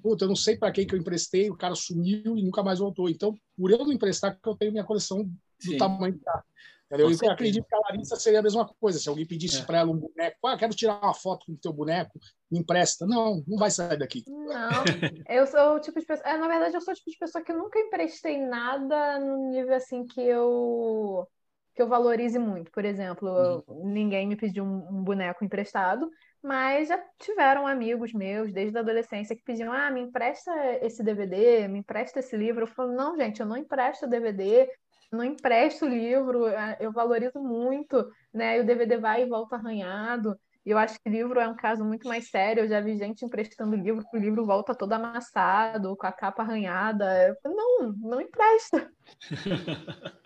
[0.03, 2.79] Puta, eu não sei para quem que eu emprestei, o cara sumiu e nunca mais
[2.79, 3.09] voltou.
[3.09, 5.77] Então, por eu não emprestar, que eu tenho minha coleção do Sim.
[5.77, 6.43] tamanho que tá.
[6.91, 7.15] Entendeu?
[7.17, 8.97] Com Eu acredito que a Larissa seria a mesma coisa.
[8.97, 9.65] Se alguém pedisse É.
[9.65, 12.19] para ela um boneco, ah, quero tirar uma foto com o teu boneco,
[12.51, 13.05] me empresta.
[13.05, 14.23] Não, não vai sair daqui.
[14.27, 14.83] Não,
[15.29, 16.27] eu sou o tipo de pessoa.
[16.27, 19.75] é, na verdade, eu sou o tipo de pessoa que nunca emprestei nada no nível
[19.75, 21.27] assim que eu
[21.75, 22.71] que eu valorize muito.
[22.71, 26.09] Por exemplo, eu- ninguém me pediu um, um boneco emprestado,
[26.43, 31.67] mas já tiveram amigos meus desde a adolescência que pediam: ah, me empresta esse DVD,
[31.69, 32.63] me empresta esse livro.
[32.63, 34.67] Eu falo: não, gente, eu não empresto DVD.
[35.11, 38.57] Não empresto livro, ah, eu valorizo muito, né?
[38.57, 40.39] E o DVD vai e volta arranhado.
[40.65, 42.63] E eu acho que livro é um caso muito mais sério.
[42.63, 47.37] Eu já vi gente emprestando livro, o livro volta todo amassado, com a capa arranhada.
[47.43, 48.91] Eu não, não empresta.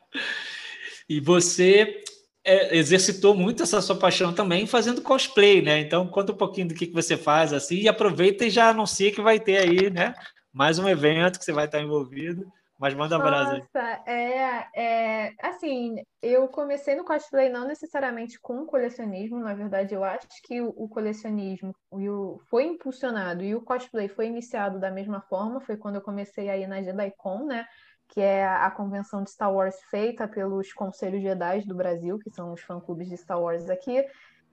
[1.07, 2.01] E você
[2.43, 5.79] é, exercitou muito essa sua paixão também fazendo cosplay, né?
[5.79, 9.11] Então, conta um pouquinho do que, que você faz assim e aproveita e já anuncia
[9.11, 10.13] que vai ter aí, né?
[10.51, 12.45] Mais um evento que você vai estar envolvido.
[12.79, 13.59] Mas manda brasa.
[13.59, 20.03] Nossa, é, é assim, eu comecei no cosplay não necessariamente com colecionismo, na verdade, eu
[20.03, 24.91] acho que o, o colecionismo e o, foi impulsionado e o cosplay foi iniciado da
[24.91, 27.65] mesma forma, foi quando eu comecei aí na JediCon, né?
[28.09, 32.31] Que é a, a convenção de Star Wars feita pelos Conselhos Jedi do Brasil, que
[32.31, 34.03] são os fã-clubes de Star Wars aqui.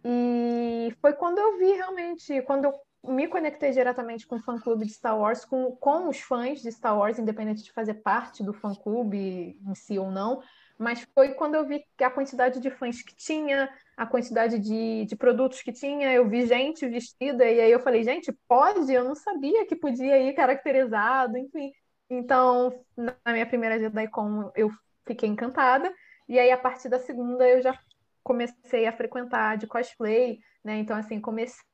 [0.04, 4.92] E foi quando eu vi realmente, quando eu me conectei diretamente com o fã-clube de
[4.92, 9.58] Star Wars, com, com os fãs de Star Wars, independente de fazer parte do fã-clube
[9.66, 10.42] em si ou não,
[10.78, 15.16] mas foi quando eu vi a quantidade de fãs que tinha, a quantidade de, de
[15.16, 18.92] produtos que tinha, eu vi gente vestida, e aí eu falei, gente, pode?
[18.92, 21.70] Eu não sabia que podia ir caracterizado, enfim.
[22.08, 24.70] Então, na minha primeira JediCon, eu
[25.06, 25.92] fiquei encantada,
[26.28, 27.78] e aí a partir da segunda eu já
[28.22, 30.78] comecei a frequentar de cosplay, né?
[30.78, 31.69] Então, assim, comecei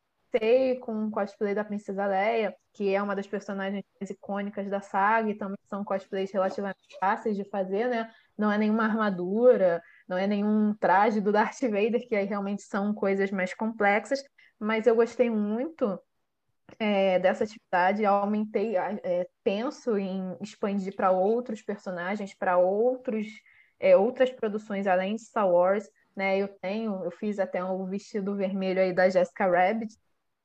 [0.80, 5.30] com o cosplay da Princesa Leia, que é uma das personagens mais icônicas da saga,
[5.30, 8.10] e também são cosplays relativamente fáceis de fazer, né?
[8.36, 12.92] Não é nenhuma armadura, não é nenhum traje do Darth Vader, que aí realmente são
[12.92, 14.22] coisas mais complexas,
[14.58, 15.98] mas eu gostei muito
[16.78, 23.26] é, dessa atividade, aumentei, é, penso em expandir para outros personagens, para outros,
[23.78, 26.38] é, outras produções além de Star Wars, né?
[26.38, 29.94] Eu tenho, eu fiz até o vestido vermelho aí da Jessica Rabbit,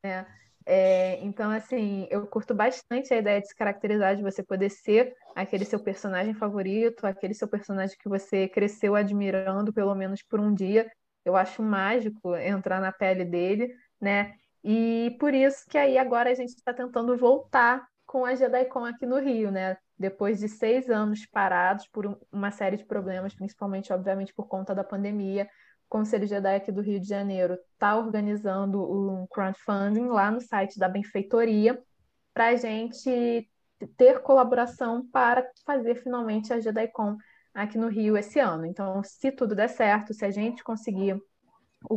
[0.04, 0.26] né?
[0.66, 5.16] É, então, assim, eu curto bastante a ideia de se caracterizar, de você poder ser
[5.36, 10.54] aquele seu personagem favorito, aquele seu personagem que você cresceu admirando, pelo menos por um
[10.54, 10.90] dia.
[11.26, 14.36] Eu acho mágico entrar na pele dele, né?
[14.64, 19.06] E por isso que aí agora a gente está tentando voltar com a JediCon aqui
[19.06, 19.78] no Rio, né?
[19.98, 24.76] Depois de seis anos parados por um- uma série de problemas, principalmente, obviamente, por conta
[24.76, 25.50] da pandemia,
[25.92, 30.88] Conselho Jedi aqui do Rio de Janeiro está organizando um crowdfunding lá no site da
[30.88, 31.84] Benfeitoria
[32.34, 33.46] para a gente
[33.98, 37.18] ter colaboração para fazer finalmente a JediCon
[37.54, 38.66] aqui no Rio esse ano.
[38.66, 41.22] Então, se tudo der certo, se a gente conseguir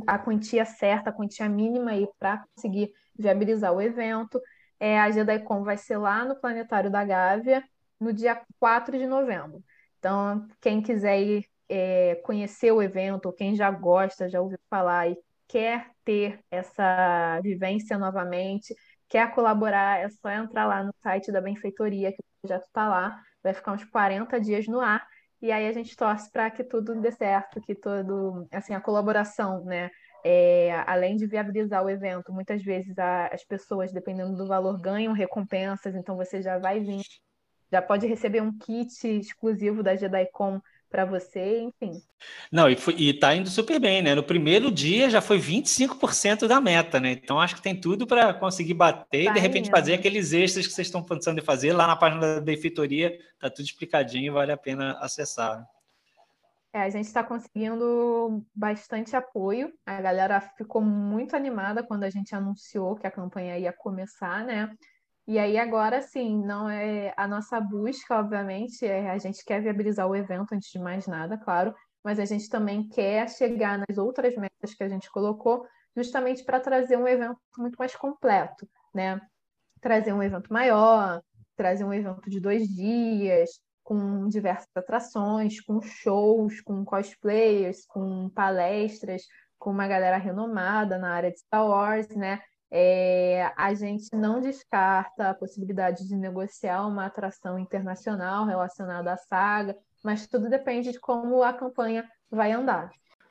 [0.08, 4.40] a quantia certa, a quantia mínima aí para conseguir viabilizar o evento.
[4.80, 7.62] É, a JediCon vai ser lá no Planetário da Gávea,
[8.00, 9.62] no dia 4 de novembro.
[10.00, 15.08] Então, quem quiser ir é, conhecer o evento, ou quem já gosta, já ouviu falar
[15.08, 15.16] e
[15.48, 18.74] quer ter essa vivência novamente,
[19.08, 23.16] quer colaborar, é só entrar lá no site da Benfeitoria, que o projeto está lá,
[23.42, 25.06] vai ficar uns 40 dias no ar,
[25.40, 29.64] e aí a gente torce para que tudo dê certo, que todo, assim, a colaboração,
[29.64, 29.90] né?
[30.24, 35.12] É, além de viabilizar o evento, muitas vezes a, as pessoas, dependendo do valor, ganham
[35.12, 37.02] recompensas, então você já vai vir,
[37.70, 40.60] já pode receber um kit exclusivo da JediCon
[40.94, 42.00] para você, enfim.
[42.52, 44.14] Não, e, foi, e tá indo super bem, né?
[44.14, 47.10] No primeiro dia já foi 25% da meta, né?
[47.10, 49.74] Então acho que tem tudo para conseguir bater tá e de repente indo.
[49.74, 53.50] fazer aqueles extras que vocês estão pensando em fazer lá na página da benfeitoria, tá
[53.50, 55.66] tudo explicadinho, vale a pena acessar.
[56.72, 59.72] É, a gente está conseguindo bastante apoio.
[59.84, 64.72] A galera ficou muito animada quando a gente anunciou que a campanha ia começar, né?
[65.26, 70.06] E aí agora sim, não é a nossa busca, obviamente, é a gente quer viabilizar
[70.06, 74.36] o evento antes de mais nada, claro, mas a gente também quer chegar nas outras
[74.36, 75.66] metas que a gente colocou,
[75.96, 79.18] justamente para trazer um evento muito mais completo, né?
[79.80, 81.22] Trazer um evento maior,
[81.56, 83.48] trazer um evento de dois dias,
[83.82, 89.22] com diversas atrações, com shows, com cosplayers, com palestras,
[89.58, 92.42] com uma galera renomada na área de Star Wars, né?
[92.76, 99.76] É, a gente não descarta a possibilidade de negociar uma atração internacional relacionada à saga,
[100.02, 102.90] mas tudo depende de como a campanha vai andar.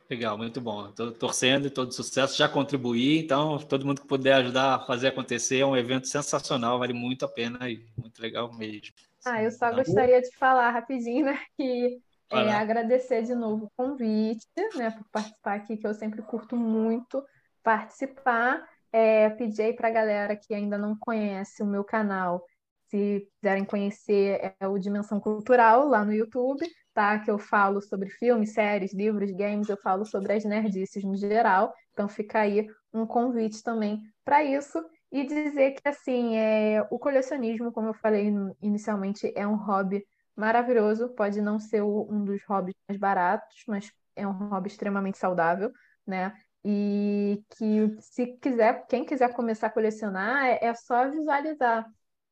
[0.10, 0.88] Legal, muito bom.
[0.88, 2.38] Estou torcendo e todo sucesso.
[2.38, 6.80] Já contribuí, então todo mundo que puder ajudar a fazer acontecer é um evento sensacional,
[6.80, 8.94] vale muito a pena e muito legal mesmo.
[9.26, 13.72] Ah, eu só então, gostaria de falar rapidinho, né, que é, agradecer de novo o
[13.76, 17.22] convite, né, por participar aqui, que eu sempre curto muito
[17.62, 18.62] participar
[18.94, 22.46] é, pedir aí para a galera que ainda não conhece o meu canal,
[22.90, 26.64] se quiserem conhecer, é o Dimensão Cultural lá no YouTube,
[26.94, 27.18] tá?
[27.18, 31.74] Que eu falo sobre filmes, séries, livros, games, eu falo sobre as nerdices no geral.
[31.92, 34.80] Então fica aí um convite também para isso.
[35.12, 38.32] E dizer que, assim, é, o colecionismo, como eu falei
[38.62, 41.10] inicialmente, é um hobby maravilhoso.
[41.10, 45.72] Pode não ser um dos hobbies mais baratos, mas é um hobby extremamente saudável,
[46.06, 46.34] né?
[46.66, 51.86] E que se quiser, quem quiser começar a colecionar, é, é só visualizar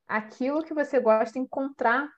[0.07, 2.09] aquilo que você gosta, encontrar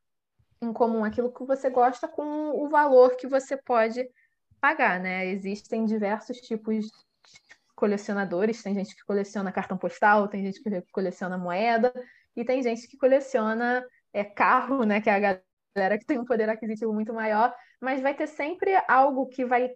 [0.61, 4.07] em comum aquilo que você gosta com o valor que você pode
[4.61, 5.25] pagar, né?
[5.25, 6.91] Existem diversos tipos de
[7.75, 11.93] colecionadores, tem gente que coleciona cartão postal, tem gente que coleciona moeda,
[12.35, 15.01] e tem gente que coleciona é, carro, né?
[15.01, 15.41] Que é a
[15.75, 19.71] galera que tem um poder aquisitivo muito maior, mas vai ter sempre algo que vai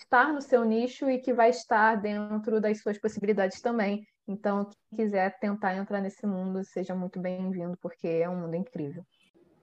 [0.00, 4.06] estar no seu nicho e que vai estar dentro das suas possibilidades também.
[4.28, 9.04] Então, quem quiser tentar entrar nesse mundo, seja muito bem-vindo, porque é um mundo incrível.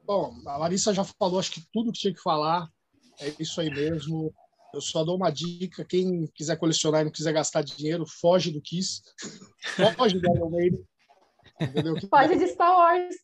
[0.06, 2.68] Bom, a Larissa já falou, acho que tudo que tinha que falar.
[3.20, 4.34] É isso aí mesmo.
[4.74, 8.62] Eu só dou uma dica: quem quiser colecionar e não quiser gastar dinheiro, foge do
[8.62, 9.02] Kiss.
[9.96, 10.84] Foge do Iron Maiden.
[12.10, 13.16] Foge de Star Wars.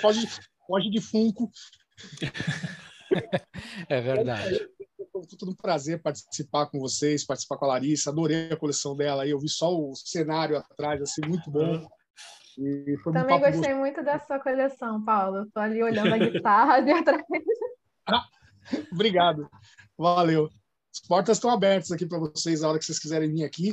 [0.00, 0.26] foge,
[0.66, 1.50] foge de Funko.
[3.88, 4.68] É verdade
[5.36, 8.10] todo um prazer participar com vocês, participar com a Larissa.
[8.10, 9.30] Adorei a coleção dela aí.
[9.30, 11.86] Eu vi só o cenário atrás, assim, muito bom.
[13.04, 13.76] Também um gostei gostoso.
[13.76, 15.42] muito da sua coleção, Paulo.
[15.44, 17.22] Estou ali olhando a guitarra ali atrás.
[18.92, 19.48] Obrigado.
[19.96, 20.48] Valeu.
[20.92, 23.72] As portas estão abertas aqui para vocês a hora que vocês quiserem vir aqui.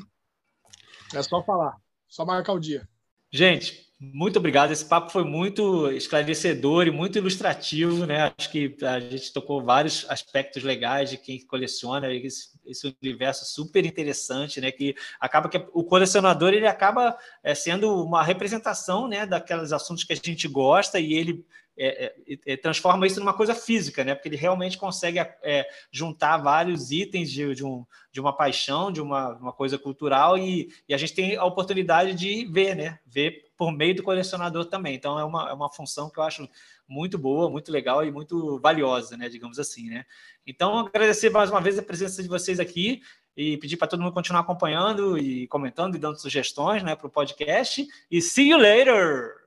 [1.14, 1.76] É só falar,
[2.08, 2.88] só marcar o dia.
[3.32, 4.72] Gente, muito obrigado.
[4.72, 8.34] Esse papo foi muito esclarecedor e muito ilustrativo, né?
[8.38, 13.86] Acho que a gente tocou vários aspectos legais de quem coleciona esse, esse universo super
[13.86, 14.70] interessante, né?
[14.72, 19.26] Que acaba que o colecionador ele acaba é, sendo uma representação, né?
[19.26, 21.46] Daqueles assuntos que a gente gosta e ele
[21.78, 24.16] é, é, é, transforma isso numa coisa física, né?
[24.16, 29.02] Porque ele realmente consegue é, juntar vários itens de, de, um, de uma paixão, de
[29.02, 33.00] uma, uma coisa cultural, e, e, a gente tem a oportunidade de ver, né?
[33.06, 34.96] Ver por meio do colecionador também.
[34.96, 36.48] Então é uma, é uma função que eu acho
[36.88, 39.30] muito boa, muito legal e muito valiosa, né?
[39.30, 40.06] Digamos assim, né?
[40.46, 43.02] Então, agradecer mais uma vez a presença de vocês aqui
[43.36, 47.10] e pedir para todo mundo continuar acompanhando e comentando e dando sugestões né, para o
[47.10, 47.86] podcast.
[48.10, 49.46] E see you later!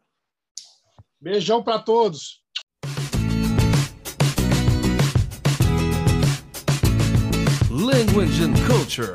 [1.21, 2.43] Beijão para todos.
[7.71, 9.15] Language and Culture.